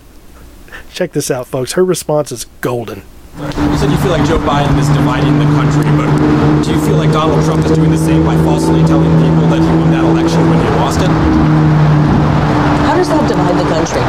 Check 0.92 1.12
this 1.12 1.30
out, 1.30 1.46
folks. 1.46 1.74
Her 1.74 1.84
response 1.84 2.32
is 2.32 2.46
golden. 2.60 3.04
You 3.40 3.78
said 3.78 3.90
you 3.90 3.96
feel 4.04 4.10
like 4.10 4.28
Joe 4.28 4.36
Biden 4.36 4.76
is 4.78 4.88
dividing 4.88 5.38
the 5.38 5.46
country, 5.56 5.88
but 5.96 6.12
do 6.62 6.74
you 6.74 6.80
feel 6.84 6.96
like 6.96 7.10
Donald 7.10 7.42
Trump 7.46 7.64
is 7.64 7.72
doing 7.72 7.90
the 7.90 7.96
same 7.96 8.22
by 8.22 8.36
falsely 8.44 8.84
telling 8.84 9.08
people 9.16 9.48
that 9.48 9.62
he 9.62 9.70
won 9.80 9.90
that 9.92 10.04
election 10.04 10.40
when 10.50 10.60
he 10.60 10.68
lost 10.76 11.00
it? 11.00 11.08
How 12.84 12.94
does 12.98 13.08
that 13.08 13.26
divide 13.26 13.56
the 13.56 13.64
country? 13.72 14.04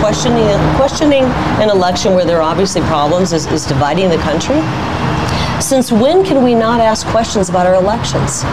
Questioning, 0.00 0.48
questioning 0.76 1.24
an 1.60 1.68
election 1.68 2.14
where 2.14 2.24
there 2.24 2.38
are 2.38 2.50
obviously 2.50 2.80
problems 2.82 3.34
is, 3.34 3.44
is 3.48 3.66
dividing 3.66 4.08
the 4.08 4.16
country? 4.16 4.62
Since 5.60 5.92
when 5.92 6.24
can 6.24 6.42
we 6.42 6.54
not 6.54 6.80
ask 6.80 7.06
questions 7.08 7.50
about 7.50 7.66
our 7.66 7.74
elections? 7.74 8.44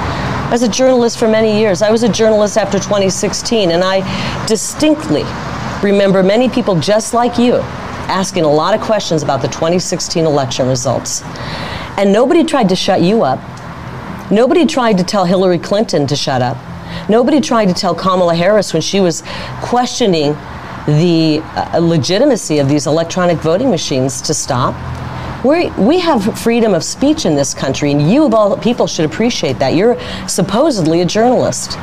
As 0.51 0.61
a 0.61 0.67
journalist 0.67 1.19
for 1.19 1.29
many 1.29 1.57
years, 1.57 1.81
I 1.81 1.89
was 1.89 2.03
a 2.03 2.09
journalist 2.09 2.57
after 2.57 2.79
2016, 2.79 3.71
and 3.71 3.81
I 3.81 4.03
distinctly 4.45 5.23
remember 5.81 6.21
many 6.21 6.49
people 6.49 6.77
just 6.77 7.13
like 7.13 7.37
you 7.37 7.63
asking 8.11 8.43
a 8.43 8.51
lot 8.51 8.75
of 8.75 8.81
questions 8.81 9.23
about 9.23 9.41
the 9.41 9.47
2016 9.47 10.25
election 10.25 10.67
results. 10.67 11.23
And 11.97 12.11
nobody 12.11 12.43
tried 12.43 12.69
to 12.69 12.75
shut 12.75 13.01
you 13.01 13.23
up. 13.23 13.39
Nobody 14.29 14.65
tried 14.65 14.97
to 14.97 15.03
tell 15.03 15.25
Hillary 15.25 15.57
Clinton 15.57 16.05
to 16.07 16.15
shut 16.15 16.41
up. 16.41 16.57
Nobody 17.09 17.41
tried 17.41 17.65
to 17.65 17.73
tell 17.73 17.95
Kamala 17.95 18.35
Harris 18.35 18.73
when 18.73 18.81
she 18.81 18.99
was 18.99 19.23
questioning 19.61 20.33
the 20.85 21.41
uh, 21.55 21.79
legitimacy 21.79 22.59
of 22.59 22.67
these 22.67 22.87
electronic 22.87 23.37
voting 23.37 23.69
machines 23.69 24.21
to 24.21 24.33
stop. 24.33 24.75
we 25.45 25.69
we 25.71 25.99
have 25.99 26.39
freedom 26.39 26.73
of 26.73 26.83
speech 26.83 27.25
in 27.25 27.35
this 27.35 27.53
country, 27.53 27.91
and 27.91 28.11
you, 28.11 28.25
of 28.25 28.33
all 28.33 28.57
people, 28.57 28.87
should 28.87 29.05
appreciate 29.05 29.59
that. 29.59 29.73
You're 29.75 29.97
supposedly 30.27 31.01
a 31.01 31.05
journalist. 31.05 31.77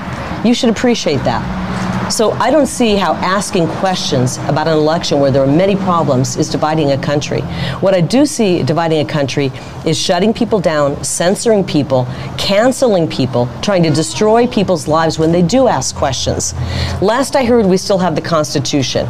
You 0.44 0.54
should 0.54 0.70
appreciate 0.70 1.22
that. 1.24 1.77
So 2.10 2.30
I 2.32 2.50
don't 2.50 2.66
see 2.66 2.96
how 2.96 3.12
asking 3.14 3.68
questions 3.68 4.38
about 4.38 4.66
an 4.66 4.72
election 4.72 5.20
where 5.20 5.30
there 5.30 5.42
are 5.42 5.46
many 5.46 5.76
problems 5.76 6.36
is 6.36 6.48
dividing 6.48 6.92
a 6.92 6.98
country. 6.98 7.42
What 7.80 7.94
I 7.94 8.00
do 8.00 8.24
see 8.24 8.62
dividing 8.62 9.00
a 9.00 9.04
country 9.04 9.52
is 9.84 9.98
shutting 9.98 10.32
people 10.32 10.58
down, 10.58 11.04
censoring 11.04 11.64
people, 11.64 12.06
canceling 12.38 13.08
people, 13.08 13.46
trying 13.60 13.82
to 13.82 13.90
destroy 13.90 14.46
people's 14.46 14.88
lives 14.88 15.18
when 15.18 15.32
they 15.32 15.42
do 15.42 15.68
ask 15.68 15.94
questions. 15.94 16.54
Last 17.02 17.36
I 17.36 17.44
heard, 17.44 17.66
we 17.66 17.76
still 17.76 17.98
have 17.98 18.14
the 18.14 18.22
Constitution. 18.22 19.06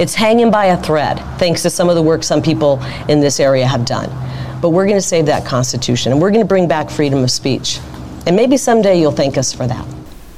It's 0.00 0.14
hanging 0.14 0.50
by 0.50 0.66
a 0.66 0.82
thread, 0.82 1.18
thanks 1.38 1.62
to 1.62 1.70
some 1.70 1.90
of 1.90 1.96
the 1.96 2.02
work 2.02 2.22
some 2.22 2.40
people 2.40 2.82
in 3.08 3.20
this 3.20 3.40
area 3.40 3.66
have 3.66 3.84
done. 3.84 4.08
But 4.62 4.70
we're 4.70 4.86
going 4.86 4.96
to 4.96 5.02
save 5.02 5.26
that 5.26 5.44
Constitution, 5.44 6.12
and 6.12 6.20
we're 6.20 6.30
going 6.30 6.44
to 6.44 6.48
bring 6.48 6.66
back 6.66 6.88
freedom 6.88 7.22
of 7.22 7.30
speech. 7.30 7.78
And 8.26 8.34
maybe 8.34 8.56
someday 8.56 8.98
you'll 8.98 9.12
thank 9.12 9.36
us 9.36 9.52
for 9.52 9.66
that. 9.66 9.86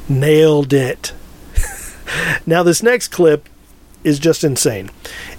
Nailed 0.09 0.73
it. 0.73 1.13
Now, 2.47 2.63
this 2.63 2.83
next 2.83 3.09
clip 3.09 3.49
is 4.05 4.19
just 4.19 4.45
insane. 4.45 4.91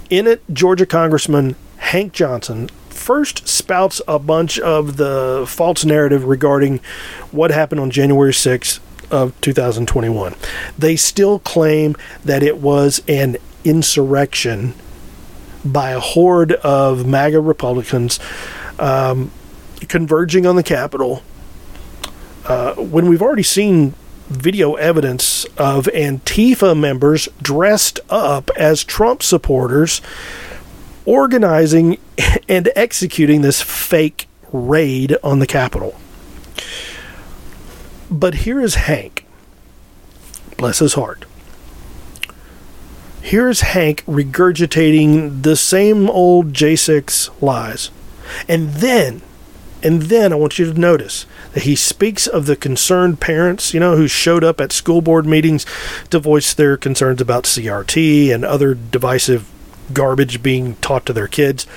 In 0.10 0.28
it, 0.28 0.44
Georgia 0.52 0.86
Congressman 0.86 1.56
Hank 1.78 2.14
Johnson 2.14 2.70
first 2.90 3.48
spouts 3.48 4.02
a 4.08 4.20
bunch 4.20 4.60
of 4.60 4.98
the 4.98 5.46
false 5.48 5.84
narrative 5.84 6.26
regarding 6.26 6.80
what 7.32 7.52
happened 7.52 7.82
on 7.82 7.90
January 7.90 8.32
6th 8.32 8.80
of 9.10 9.40
2021. 9.42 10.36
They 10.78 10.96
still 10.96 11.40
claim 11.40 11.96
that 12.24 12.44
it 12.44 12.58
was 12.58 13.02
an 13.08 13.38
insurrection 13.64 14.74
by 15.66 15.92
a 15.92 16.00
horde 16.00 16.54
of 16.54 17.06
MAGA 17.06 17.40
Republicans 17.40 18.20
um, 18.80 19.32
converging 19.88 20.46
on 20.46 20.56
the 20.56 20.64
Capitol. 20.64 21.24
Uh, 22.46 22.74
when 22.76 23.08
we've 23.08 23.22
already 23.22 23.44
seen 23.44 23.94
video 24.32 24.76
evidence 24.76 25.46
of 25.58 25.86
Antifa 25.88 26.78
members 26.78 27.28
dressed 27.42 28.00
up 28.10 28.50
as 28.58 28.84
Trump 28.84 29.22
supporters 29.22 30.02
organizing 31.06 31.98
and 32.50 32.70
executing 32.76 33.42
this 33.42 33.62
fake 33.62 34.28
raid 34.52 35.18
on 35.24 35.40
the 35.40 35.48
Capitol. 35.48 35.96
But 38.10 38.36
here 38.36 38.60
is 38.60 38.76
Hank. 38.76 39.26
Bless 40.58 40.80
his 40.80 40.96
heart. 40.96 41.26
Here's 43.22 43.62
Hank 43.62 44.04
regurgitating 44.06 45.44
the 45.44 45.56
same 45.56 46.10
old 46.10 46.54
J6 46.54 47.42
lies. 47.42 47.92
And 48.48 48.70
then, 48.76 49.22
and 49.84 50.04
then 50.04 50.34
I 50.34 50.36
want 50.36 50.60
you 50.60 50.72
to 50.72 50.80
notice 50.80 51.26
that 51.54 51.64
he 51.64 51.76
speaks 51.76 52.28
of 52.28 52.46
the 52.46 52.56
concerned 52.56 53.20
parents, 53.20 53.74
you 53.74 53.80
know, 53.80 53.96
who 53.96 54.08
showed 54.08 54.44
up 54.44 54.62
at 54.62 54.72
school 54.72 55.02
board 55.02 55.26
meetings 55.26 55.66
to 56.10 56.20
voice 56.20 56.54
their 56.54 56.78
concerns 56.78 57.22
about 57.22 57.44
CRT 57.44 58.34
and 58.34 58.46
other 58.46 58.74
divisive 58.74 59.50
garbage 59.94 60.42
being 60.42 60.76
taught 60.78 61.06
to 61.06 61.14
their 61.14 61.28
kids, 61.28 61.68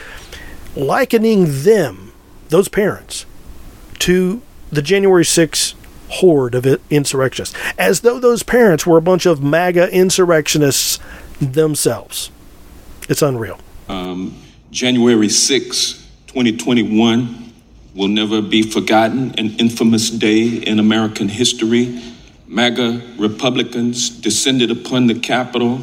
likening 0.77 1.47
them, 1.49 2.13
those 2.49 2.69
parents, 2.69 3.27
to 4.01 4.43
the 4.71 4.83
January 4.83 5.25
6th 5.25 5.75
horde 6.09 6.55
of 6.55 6.67
insurrectionists, 6.91 7.57
as 7.79 8.01
though 8.01 8.21
those 8.21 8.43
parents 8.43 8.87
were 8.87 8.99
a 8.99 9.03
bunch 9.03 9.27
of 9.27 9.43
MAGA 9.43 9.91
insurrectionists 9.93 11.01
themselves. 11.41 12.31
It's 13.09 13.23
unreal. 13.23 13.59
Um, 13.89 14.41
January 14.71 15.29
6, 15.29 15.93
2021 16.29 17.44
will 17.95 18.09
never 18.09 18.43
be 18.43 18.63
forgotten, 18.63 19.35
an 19.39 19.57
infamous 19.59 20.11
day 20.11 20.49
in 20.49 20.79
American 20.79 21.29
history. 21.29 22.03
MAGA 22.47 23.01
Republicans 23.19 24.11
descended 24.11 24.71
upon 24.71 25.07
the 25.07 25.19
Capitol, 25.19 25.81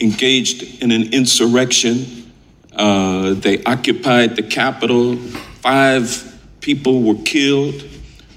engaged 0.00 0.82
in 0.82 0.92
an 0.92 1.12
insurrection. 1.12 2.32
Uh, 2.72 3.34
they 3.34 3.62
occupied 3.64 4.36
the 4.36 4.42
Capitol. 4.42 5.16
Five 5.60 6.38
people 6.60 7.02
were 7.02 7.20
killed, 7.24 7.84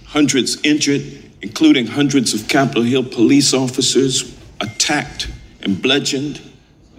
hundreds 0.06 0.60
injured, 0.63 1.02
including 1.41 1.88
hundreds 1.88 2.34
of 2.34 2.47
Capitol 2.47 2.84
Hill 2.84 3.04
police 3.04 3.54
officers 3.54 4.38
attacked 4.60 5.30
and 5.62 5.82
bludgeoned. 5.82 6.41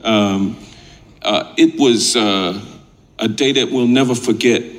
Um, 0.03 0.57
uh, 1.23 1.55
it 1.57 1.79
was 1.79 2.15
uh, 2.15 2.61
a 3.19 3.29
day 3.29 3.53
that 3.53 3.71
we'll 3.71 3.87
never 3.87 4.15
forget. 4.15 4.74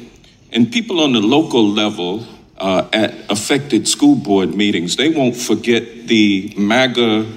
And 0.55 0.71
people 0.71 1.01
on 1.01 1.11
the 1.11 1.19
local 1.19 1.67
level 1.67 2.25
uh, 2.57 2.87
at 2.93 3.13
affected 3.29 3.89
school 3.89 4.15
board 4.15 4.55
meetings, 4.55 4.95
they 4.95 5.09
won't 5.09 5.35
forget 5.35 6.07
the 6.07 6.53
MAGA 6.57 7.29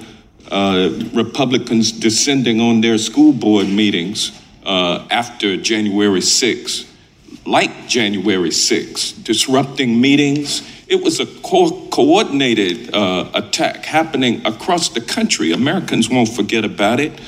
uh, 0.49 0.89
Republicans 1.13 1.91
descending 1.91 2.61
on 2.61 2.79
their 2.79 2.97
school 2.97 3.33
board 3.33 3.67
meetings 3.67 4.31
uh, 4.65 5.05
after 5.11 5.57
January 5.57 6.21
6th, 6.21 6.87
like 7.45 7.89
January 7.89 8.51
6th, 8.51 9.21
disrupting 9.25 9.99
meetings. 9.99 10.61
It 10.87 11.03
was 11.03 11.19
a 11.19 11.25
co- 11.25 11.87
coordinated 11.89 12.95
uh, 12.95 13.29
attack 13.33 13.83
happening 13.83 14.45
across 14.45 14.87
the 14.87 15.01
country. 15.01 15.51
Americans 15.51 16.09
won't 16.09 16.29
forget 16.29 16.63
about 16.63 17.01
it. 17.01 17.19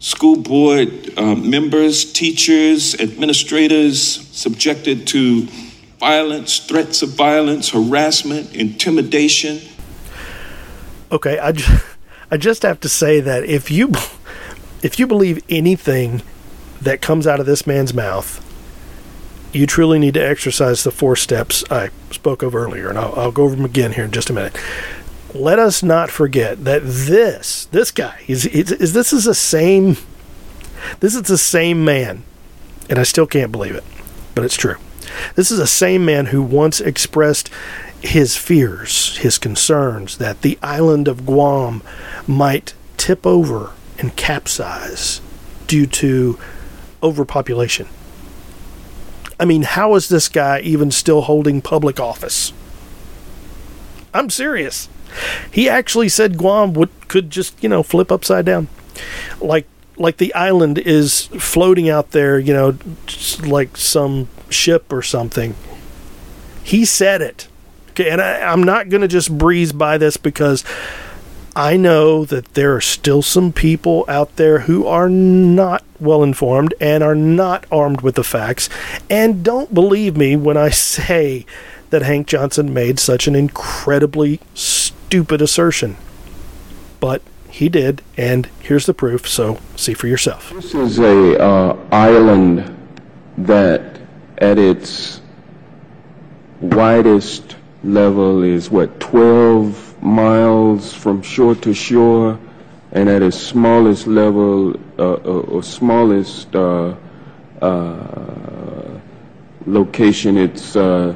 School 0.00 0.36
board 0.36 1.12
uh, 1.16 1.34
members, 1.34 2.12
teachers, 2.12 2.94
administrators 3.00 4.28
subjected 4.30 5.06
to 5.08 5.48
violence, 5.98 6.60
threats 6.60 7.02
of 7.02 7.10
violence, 7.10 7.70
harassment, 7.70 8.54
intimidation. 8.54 9.60
Okay, 11.10 11.38
I 11.38 11.52
just, 11.52 11.84
I 12.30 12.36
just 12.36 12.62
have 12.62 12.80
to 12.80 12.88
say 12.88 13.20
that 13.20 13.44
if 13.44 13.70
you 13.70 13.92
if 14.82 14.98
you 14.98 15.06
believe 15.06 15.42
anything 15.48 16.22
that 16.80 17.00
comes 17.00 17.26
out 17.26 17.40
of 17.40 17.46
this 17.46 17.66
man's 17.66 17.92
mouth, 17.92 18.44
you 19.52 19.66
truly 19.66 19.98
need 19.98 20.14
to 20.14 20.24
exercise 20.24 20.84
the 20.84 20.90
four 20.90 21.16
steps 21.16 21.64
I 21.70 21.90
spoke 22.10 22.42
of 22.42 22.54
earlier, 22.54 22.88
and 22.88 22.98
I'll, 22.98 23.14
I'll 23.18 23.32
go 23.32 23.44
over 23.44 23.56
them 23.56 23.64
again 23.64 23.92
here 23.92 24.04
in 24.04 24.12
just 24.12 24.30
a 24.30 24.32
minute. 24.32 24.56
Let 25.34 25.58
us 25.58 25.82
not 25.82 26.10
forget 26.10 26.64
that 26.64 26.82
this 26.84 27.66
this 27.66 27.90
guy 27.90 28.22
is, 28.26 28.46
is, 28.46 28.72
is 28.72 28.92
this 28.94 29.12
is 29.12 29.24
the 29.24 29.34
same 29.34 29.96
this 31.00 31.14
is 31.14 31.22
the 31.22 31.38
same 31.38 31.84
man, 31.84 32.22
and 32.88 32.98
I 32.98 33.02
still 33.02 33.26
can't 33.26 33.52
believe 33.52 33.74
it, 33.74 33.84
but 34.34 34.44
it's 34.44 34.56
true. 34.56 34.76
This 35.34 35.50
is 35.50 35.58
the 35.58 35.66
same 35.66 36.04
man 36.04 36.26
who 36.26 36.42
once 36.42 36.80
expressed 36.80 37.50
his 38.00 38.36
fears, 38.36 39.16
his 39.18 39.38
concerns 39.38 40.18
that 40.18 40.42
the 40.42 40.58
island 40.62 41.08
of 41.08 41.26
Guam 41.26 41.82
might 42.26 42.74
tip 42.96 43.26
over 43.26 43.72
and 43.98 44.14
capsize 44.16 45.20
due 45.66 45.86
to 45.86 46.38
overpopulation. 47.02 47.88
I 49.40 49.44
mean, 49.44 49.62
how 49.62 49.94
is 49.94 50.08
this 50.08 50.28
guy 50.28 50.60
even 50.60 50.90
still 50.90 51.22
holding 51.22 51.60
public 51.60 52.00
office? 52.00 52.52
I'm 54.12 54.30
serious. 54.30 54.88
He 55.50 55.68
actually 55.68 56.08
said 56.08 56.38
Guam 56.38 56.72
would 56.74 56.90
could 57.08 57.30
just, 57.30 57.62
you 57.62 57.68
know, 57.68 57.82
flip 57.82 58.12
upside 58.12 58.44
down. 58.44 58.68
Like 59.40 59.66
like 59.96 60.18
the 60.18 60.32
island 60.34 60.78
is 60.78 61.26
floating 61.38 61.88
out 61.88 62.12
there, 62.12 62.38
you 62.38 62.52
know, 62.52 62.78
like 63.44 63.76
some 63.76 64.28
ship 64.48 64.92
or 64.92 65.02
something. 65.02 65.54
He 66.62 66.84
said 66.84 67.22
it. 67.22 67.48
Okay, 67.90 68.10
and 68.10 68.20
I, 68.20 68.40
I'm 68.40 68.62
not 68.62 68.90
going 68.90 69.00
to 69.00 69.08
just 69.08 69.36
breeze 69.36 69.72
by 69.72 69.98
this 69.98 70.16
because 70.16 70.64
I 71.56 71.76
know 71.76 72.24
that 72.26 72.54
there 72.54 72.76
are 72.76 72.80
still 72.80 73.22
some 73.22 73.52
people 73.52 74.04
out 74.06 74.36
there 74.36 74.60
who 74.60 74.86
are 74.86 75.08
not 75.08 75.82
well 75.98 76.22
informed 76.22 76.74
and 76.80 77.02
are 77.02 77.16
not 77.16 77.66
armed 77.72 78.02
with 78.02 78.14
the 78.14 78.22
facts 78.22 78.68
and 79.10 79.42
don't 79.42 79.74
believe 79.74 80.16
me 80.16 80.36
when 80.36 80.56
I 80.56 80.70
say 80.70 81.44
that 81.90 82.02
Hank 82.02 82.28
Johnson 82.28 82.72
made 82.72 83.00
such 83.00 83.26
an 83.26 83.34
incredibly 83.34 84.40
stupid 84.54 84.97
assertion. 85.42 85.96
But 87.00 87.22
he 87.48 87.68
did, 87.68 88.02
and 88.16 88.46
here's 88.60 88.86
the 88.86 88.94
proof, 88.94 89.28
so 89.28 89.58
see 89.76 89.94
for 89.94 90.06
yourself. 90.06 90.50
This 90.50 90.74
is 90.74 90.98
a 90.98 91.42
uh, 91.42 91.76
island 91.90 92.74
that 93.38 94.00
at 94.38 94.58
its 94.58 95.20
widest 96.60 97.56
level 97.84 98.42
is 98.42 98.70
what 98.70 98.98
12 99.00 100.02
miles 100.02 100.92
from 100.92 101.22
shore 101.22 101.54
to 101.54 101.72
shore 101.72 102.38
and 102.92 103.08
at 103.08 103.22
its 103.22 103.36
smallest 103.36 104.06
level 104.06 104.74
uh, 104.98 105.12
uh, 105.12 105.40
or 105.52 105.62
smallest 105.62 106.54
uh, 106.56 106.94
uh 107.60 108.98
location 109.66 110.36
it's 110.36 110.74
uh, 110.76 111.14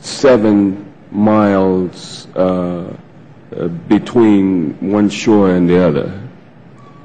seven 0.00 0.87
miles 1.10 2.26
uh, 2.36 2.96
between 3.88 4.92
one 4.92 5.08
shore 5.08 5.50
and 5.52 5.68
the 5.68 5.78
other 5.82 6.28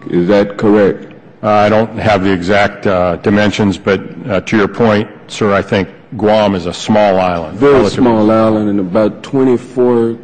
is 0.10 0.28
that 0.28 0.58
correct 0.58 1.14
I 1.42 1.70
don't 1.70 1.98
have 1.98 2.24
the 2.24 2.32
exact 2.32 2.84
dimensions 3.24 3.78
but 3.78 4.46
to 4.48 4.58
your 4.58 4.68
point 4.68 5.10
sir 5.28 5.54
I 5.54 5.62
think 5.62 5.90
Guam 6.18 6.54
is 6.54 6.66
a 6.66 6.74
small 6.74 7.20
island. 7.20 7.58
Very 7.58 7.90
small 7.90 8.30
island 8.30 8.70
and 8.70 8.80
about 8.80 9.24
24 9.24 10.18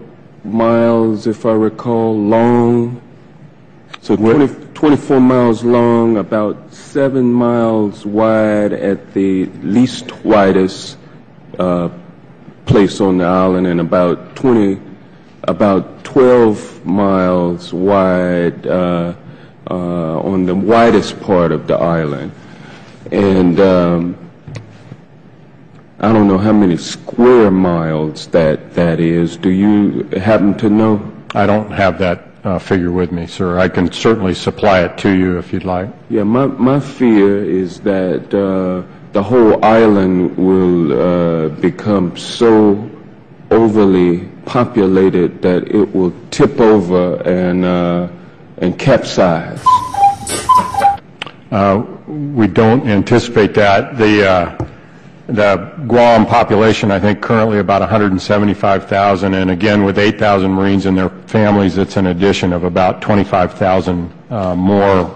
miles, 0.43 1.25
if 1.25 1.45
I 1.45 1.53
recall, 1.53 2.15
long. 2.17 3.01
So 4.01 4.15
20, 4.15 4.73
24 4.75 5.19
miles 5.19 5.63
long, 5.63 6.17
about 6.17 6.73
seven 6.73 7.33
miles 7.33 8.05
wide 8.05 8.71
at 8.71 9.13
the 9.13 9.45
least 9.45 10.23
widest 10.23 10.97
uh, 11.57 11.89
place 12.69 13.01
on 13.01 13.17
the 13.17 13.25
island, 13.25 13.65
and 13.65 13.81
about 13.81 14.35
20, 14.35 14.79
about 15.43 16.03
12 16.03 16.85
miles 16.85 17.73
wide 17.73 18.67
uh, 18.67 19.15
uh, 19.69 20.19
on 20.19 20.45
the 20.45 20.53
widest 20.53 21.19
part 21.19 21.51
of 21.51 21.65
the 21.65 21.75
island. 21.75 22.31
And 23.11 23.59
um, 23.59 24.17
I 25.99 26.13
don't 26.13 26.27
know 26.27 26.37
how 26.37 26.53
many 26.53 26.77
square 26.77 27.49
miles 27.49 28.27
that 28.27 28.75
that 28.75 28.99
is. 28.99 29.35
Do 29.35 29.49
you 29.49 30.03
happen 30.19 30.55
to 30.59 30.69
know? 30.69 31.11
I 31.33 31.47
don't 31.47 31.71
have 31.71 31.97
that 31.97 32.27
uh, 32.43 32.59
figure 32.59 32.91
with 32.91 33.11
me, 33.11 33.25
sir. 33.25 33.57
I 33.57 33.67
can 33.67 33.91
certainly 33.91 34.35
supply 34.35 34.81
it 34.81 34.95
to 34.99 35.09
you 35.09 35.39
if 35.39 35.51
you'd 35.51 35.65
like. 35.65 35.89
Yeah, 36.09 36.23
my, 36.23 36.45
my 36.45 36.79
fear 36.79 37.43
is 37.43 37.79
that 37.81 38.31
uh, 38.31 38.83
the 39.11 39.23
whole 39.23 39.63
island 39.63 40.37
will 40.37 40.93
uh, 40.93 41.49
become 41.49 42.15
so 42.15 42.89
overly 43.51 44.27
populated 44.45 45.41
that 45.41 45.67
it 45.69 45.93
will 45.93 46.13
tip 46.29 46.59
over 46.59 47.15
and, 47.23 47.65
uh, 47.65 48.07
and 48.57 48.77
capsize. 48.77 49.63
Uh, 51.51 51.83
we 52.07 52.45
don't 52.47 52.87
anticipate 52.87 53.55
that. 53.55 53.97
The 53.97 54.29
uh, 54.29 54.65
the 55.29 55.57
Guam 55.87 56.25
population, 56.25 56.89
I 56.89 56.99
think, 56.99 57.21
currently 57.21 57.59
about 57.59 57.81
175,000, 57.81 59.33
and 59.35 59.51
again, 59.51 59.83
with 59.83 59.99
8,000 59.99 60.51
Marines 60.51 60.87
and 60.87 60.97
their 60.97 61.09
families, 61.09 61.77
it's 61.77 61.97
an 61.97 62.07
addition 62.07 62.51
of 62.51 62.63
about 62.63 62.99
25,000 63.01 64.11
uh, 64.31 64.55
more 64.55 65.15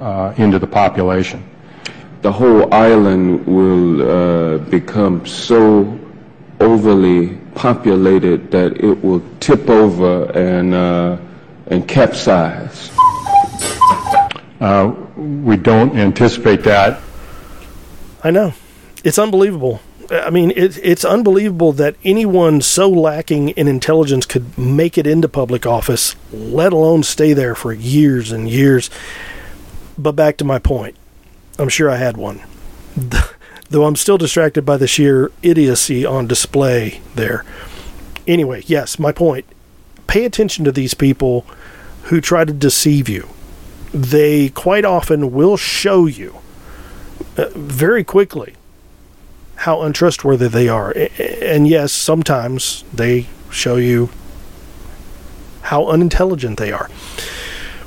uh, 0.00 0.34
into 0.36 0.58
the 0.58 0.66
population. 0.66 1.48
The 2.22 2.32
whole 2.32 2.72
island 2.72 3.46
will 3.46 4.02
uh, 4.02 4.58
become 4.58 5.26
so 5.26 5.98
overly 6.60 7.36
populated 7.54 8.50
that 8.52 8.76
it 8.76 9.02
will 9.02 9.22
tip 9.40 9.68
over 9.68 10.30
and 10.30 10.72
uh, 10.72 11.18
and 11.66 11.86
capsize. 11.86 12.90
Uh, 14.60 14.94
we 15.16 15.56
don't 15.56 15.96
anticipate 15.96 16.62
that. 16.62 17.00
I 18.22 18.30
know 18.30 18.54
it's 19.02 19.18
unbelievable. 19.18 19.80
I 20.10 20.30
mean, 20.30 20.52
it, 20.52 20.78
it's 20.82 21.04
unbelievable 21.04 21.72
that 21.72 21.96
anyone 22.04 22.60
so 22.60 22.88
lacking 22.88 23.48
in 23.50 23.66
intelligence 23.66 24.26
could 24.26 24.56
make 24.56 24.98
it 24.98 25.06
into 25.06 25.28
public 25.28 25.66
office, 25.66 26.14
let 26.32 26.72
alone 26.72 27.02
stay 27.02 27.32
there 27.32 27.54
for 27.54 27.72
years 27.72 28.30
and 28.30 28.48
years. 28.48 28.90
But 29.98 30.12
back 30.12 30.36
to 30.38 30.44
my 30.44 30.58
point, 30.58 30.96
I'm 31.58 31.68
sure 31.68 31.90
I 31.90 31.96
had 31.96 32.16
one. 32.16 32.40
Though 33.70 33.84
I'm 33.84 33.96
still 33.96 34.18
distracted 34.18 34.66
by 34.66 34.76
the 34.76 34.86
sheer 34.86 35.30
idiocy 35.42 36.04
on 36.04 36.26
display 36.26 37.00
there. 37.14 37.44
Anyway, 38.26 38.62
yes, 38.66 38.98
my 38.98 39.12
point. 39.12 39.46
Pay 40.06 40.24
attention 40.24 40.64
to 40.64 40.72
these 40.72 40.94
people 40.94 41.46
who 42.04 42.20
try 42.20 42.44
to 42.44 42.52
deceive 42.52 43.08
you. 43.08 43.28
They 43.94 44.48
quite 44.50 44.84
often 44.84 45.32
will 45.32 45.56
show 45.56 46.06
you 46.06 46.38
uh, 47.36 47.48
very 47.54 48.04
quickly 48.04 48.54
how 49.56 49.82
untrustworthy 49.82 50.48
they 50.48 50.68
are. 50.68 50.92
And 51.18 51.68
yes, 51.68 51.92
sometimes 51.92 52.84
they 52.92 53.26
show 53.50 53.76
you 53.76 54.10
how 55.62 55.86
unintelligent 55.86 56.58
they 56.58 56.72
are. 56.72 56.90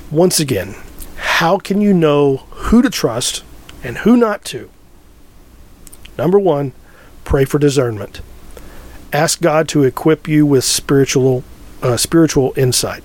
Once 0.09 0.39
again, 0.39 0.75
how 1.17 1.57
can 1.57 1.81
you 1.81 1.93
know 1.93 2.37
who 2.51 2.81
to 2.81 2.89
trust 2.89 3.43
and 3.85 3.99
who 3.99 4.17
not 4.17 4.43
to? 4.45 4.69
Number 6.17 6.39
one, 6.39 6.73
pray 7.23 7.45
for 7.45 7.59
discernment. 7.59 8.21
Ask 9.13 9.41
God 9.41 9.69
to 9.69 9.83
equip 9.83 10.27
you 10.27 10.45
with 10.45 10.63
spiritual 10.63 11.43
uh, 11.83 11.95
spiritual 11.95 12.51
insight. 12.57 13.03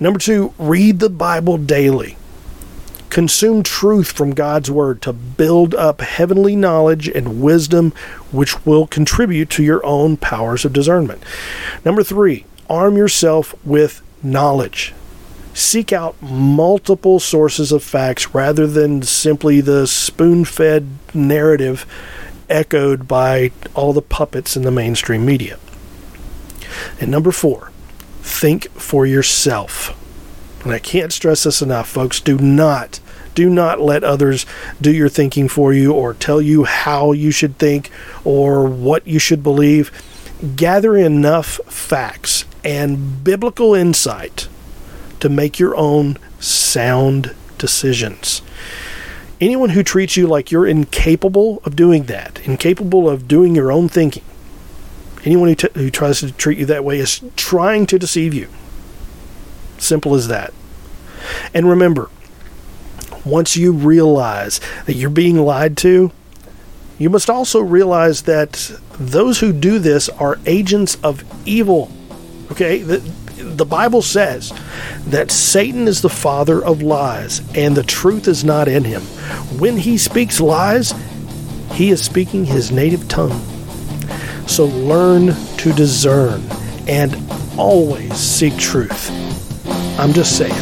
Number 0.00 0.18
two, 0.18 0.54
read 0.58 1.00
the 1.00 1.10
Bible 1.10 1.58
daily. 1.58 2.16
Consume 3.10 3.62
truth 3.62 4.10
from 4.10 4.32
God's 4.32 4.70
Word 4.70 5.02
to 5.02 5.12
build 5.12 5.74
up 5.74 6.00
heavenly 6.00 6.56
knowledge 6.56 7.08
and 7.08 7.42
wisdom, 7.42 7.92
which 8.30 8.64
will 8.64 8.86
contribute 8.86 9.50
to 9.50 9.62
your 9.62 9.84
own 9.84 10.16
powers 10.16 10.64
of 10.64 10.72
discernment. 10.72 11.22
Number 11.84 12.02
three, 12.02 12.46
arm 12.70 12.96
yourself 12.96 13.54
with 13.66 14.00
knowledge. 14.22 14.94
Seek 15.54 15.92
out 15.92 16.20
multiple 16.22 17.20
sources 17.20 17.72
of 17.72 17.82
facts 17.82 18.34
rather 18.34 18.66
than 18.66 19.02
simply 19.02 19.60
the 19.60 19.86
spoon 19.86 20.44
fed 20.44 20.88
narrative 21.12 21.86
echoed 22.48 23.06
by 23.06 23.52
all 23.74 23.92
the 23.92 24.02
puppets 24.02 24.56
in 24.56 24.62
the 24.62 24.70
mainstream 24.70 25.26
media. 25.26 25.58
And 27.00 27.10
number 27.10 27.32
four, 27.32 27.70
think 28.22 28.70
for 28.70 29.04
yourself. 29.04 29.98
And 30.64 30.72
I 30.72 30.78
can't 30.78 31.12
stress 31.12 31.42
this 31.42 31.60
enough, 31.60 31.88
folks. 31.88 32.20
Do 32.20 32.38
not 32.38 33.00
do 33.34 33.48
not 33.48 33.80
let 33.80 34.04
others 34.04 34.44
do 34.80 34.92
your 34.92 35.08
thinking 35.08 35.48
for 35.48 35.72
you 35.72 35.92
or 35.92 36.12
tell 36.12 36.40
you 36.40 36.64
how 36.64 37.12
you 37.12 37.30
should 37.30 37.56
think 37.56 37.90
or 38.24 38.66
what 38.66 39.06
you 39.06 39.18
should 39.18 39.42
believe. 39.42 39.90
Gather 40.54 40.96
enough 40.96 41.58
facts 41.66 42.44
and 42.62 43.24
biblical 43.24 43.74
insight 43.74 44.48
to 45.22 45.28
make 45.28 45.60
your 45.60 45.76
own 45.76 46.18
sound 46.40 47.32
decisions. 47.56 48.42
Anyone 49.40 49.68
who 49.68 49.84
treats 49.84 50.16
you 50.16 50.26
like 50.26 50.50
you're 50.50 50.66
incapable 50.66 51.62
of 51.64 51.76
doing 51.76 52.04
that, 52.04 52.40
incapable 52.44 53.08
of 53.08 53.28
doing 53.28 53.54
your 53.54 53.70
own 53.70 53.88
thinking, 53.88 54.24
anyone 55.24 55.48
who, 55.48 55.54
t- 55.54 55.68
who 55.74 55.90
tries 55.90 56.18
to 56.20 56.32
treat 56.32 56.58
you 56.58 56.66
that 56.66 56.84
way 56.84 56.98
is 56.98 57.22
trying 57.36 57.86
to 57.86 58.00
deceive 58.00 58.34
you. 58.34 58.48
Simple 59.78 60.16
as 60.16 60.26
that. 60.26 60.52
And 61.54 61.68
remember, 61.68 62.10
once 63.24 63.56
you 63.56 63.72
realize 63.72 64.60
that 64.86 64.94
you're 64.94 65.08
being 65.08 65.36
lied 65.36 65.76
to, 65.78 66.10
you 66.98 67.10
must 67.10 67.30
also 67.30 67.60
realize 67.60 68.22
that 68.22 68.72
those 68.98 69.38
who 69.38 69.52
do 69.52 69.78
this 69.78 70.08
are 70.08 70.40
agents 70.46 70.96
of 70.96 71.22
evil. 71.46 71.92
Okay? 72.50 72.82
The, 73.42 73.64
Bible 73.64 74.02
says 74.02 74.52
that 75.06 75.30
Satan 75.30 75.88
is 75.88 76.00
the 76.00 76.08
father 76.08 76.64
of 76.64 76.82
lies 76.82 77.42
and 77.56 77.76
the 77.76 77.82
truth 77.82 78.28
is 78.28 78.44
not 78.44 78.68
in 78.68 78.84
him. 78.84 79.02
When 79.58 79.76
he 79.76 79.98
speaks 79.98 80.40
lies, 80.40 80.94
he 81.72 81.90
is 81.90 82.02
speaking 82.02 82.44
his 82.44 82.70
native 82.70 83.08
tongue. 83.08 83.40
So 84.46 84.66
learn 84.66 85.34
to 85.58 85.72
discern 85.72 86.42
and 86.86 87.16
always 87.58 88.14
seek 88.14 88.56
truth. 88.56 89.10
I'm 89.98 90.12
just 90.12 90.36
saying. 90.36 90.52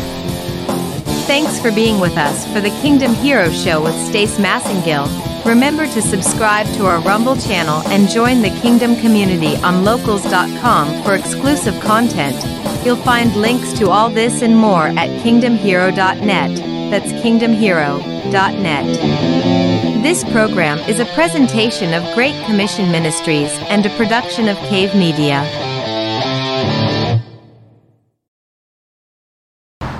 Thanks 1.27 1.61
for 1.61 1.71
being 1.71 2.01
with 2.01 2.17
us 2.17 2.45
for 2.53 2.61
the 2.61 2.71
Kingdom 2.83 3.15
Hero 3.15 3.51
Show 3.51 3.83
with 3.83 3.95
Stace 4.09 4.39
Massengill. 4.39 5.07
Remember 5.45 5.87
to 5.87 6.03
subscribe 6.03 6.67
to 6.75 6.87
our 6.87 7.01
Rumble 7.03 7.37
channel 7.37 7.83
and 7.87 8.09
join 8.09 8.43
the 8.43 8.51
Kingdom 8.61 8.97
community 8.97 9.57
on 9.59 9.85
locals.com 9.85 11.03
for 11.03 11.15
exclusive 11.15 11.79
content. 11.81 12.37
You'll 12.85 12.97
find 12.97 13.35
links 13.37 13.73
to 13.75 13.91
all 13.91 14.09
this 14.09 14.43
and 14.43 14.57
more 14.57 14.87
at 14.87 15.11
kingdomhero.net. 15.23 16.57
That's 16.91 17.13
kingdomhero.net. 17.23 20.03
This 20.03 20.25
program 20.25 20.79
is 20.81 20.99
a 20.99 21.05
presentation 21.15 21.93
of 21.93 22.15
Great 22.15 22.43
Commission 22.47 22.91
Ministries 22.91 23.53
and 23.69 23.85
a 23.85 23.95
production 23.97 24.49
of 24.49 24.57
Cave 24.59 24.95
Media. 24.95 25.70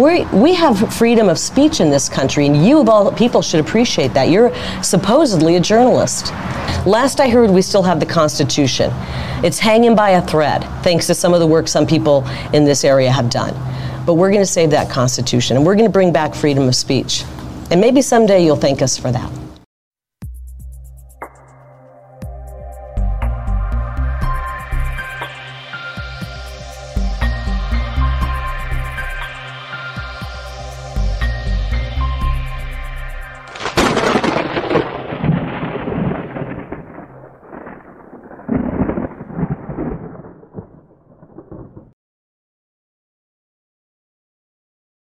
We 0.01 0.25
we 0.27 0.55
have 0.55 0.93
freedom 0.95 1.29
of 1.29 1.39
speech 1.39 1.81
in 1.81 1.91
this 1.91 2.09
country, 2.09 2.47
and 2.47 2.67
you, 2.67 2.81
of 2.81 2.89
all 2.89 3.13
people, 3.13 3.43
should 3.43 3.61
appreciate 3.61 4.15
that. 4.15 4.31
You're 4.31 4.53
supposedly 4.83 5.57
a 5.57 5.61
journalist. 5.61 6.33
Last 6.87 7.21
I 7.21 7.29
heard, 7.29 7.51
we 7.51 7.63
still 7.63 7.83
have 7.83 8.01
the 8.01 8.07
Constitution. 8.07 8.91
It's 9.45 9.59
hanging 9.59 9.95
by 9.95 10.11
a 10.11 10.23
thread, 10.27 10.63
thanks 10.83 11.07
to 11.09 11.15
some 11.15 11.35
of 11.35 11.41
the 11.41 11.47
work 11.47 11.69
some 11.69 11.87
people 11.87 12.27
in 12.55 12.65
this 12.65 12.85
area 12.85 13.11
have 13.11 13.29
done. 13.29 13.55
But 14.07 14.15
we're 14.15 14.31
going 14.31 14.43
to 14.43 14.47
save 14.47 14.71
that 14.71 14.91
Constitution, 14.91 15.57
and 15.57 15.67
we're 15.67 15.75
going 15.75 15.89
to 15.89 15.93
bring 15.93 16.13
back 16.13 16.35
freedom 16.35 16.67
of 16.69 16.75
speech. 16.75 17.25
And 17.71 17.81
maybe 17.81 18.01
someday 18.03 18.45
you'll 18.45 18.57
thank 18.57 18.83
us 18.83 18.97
for 18.97 19.13
that. 19.13 19.40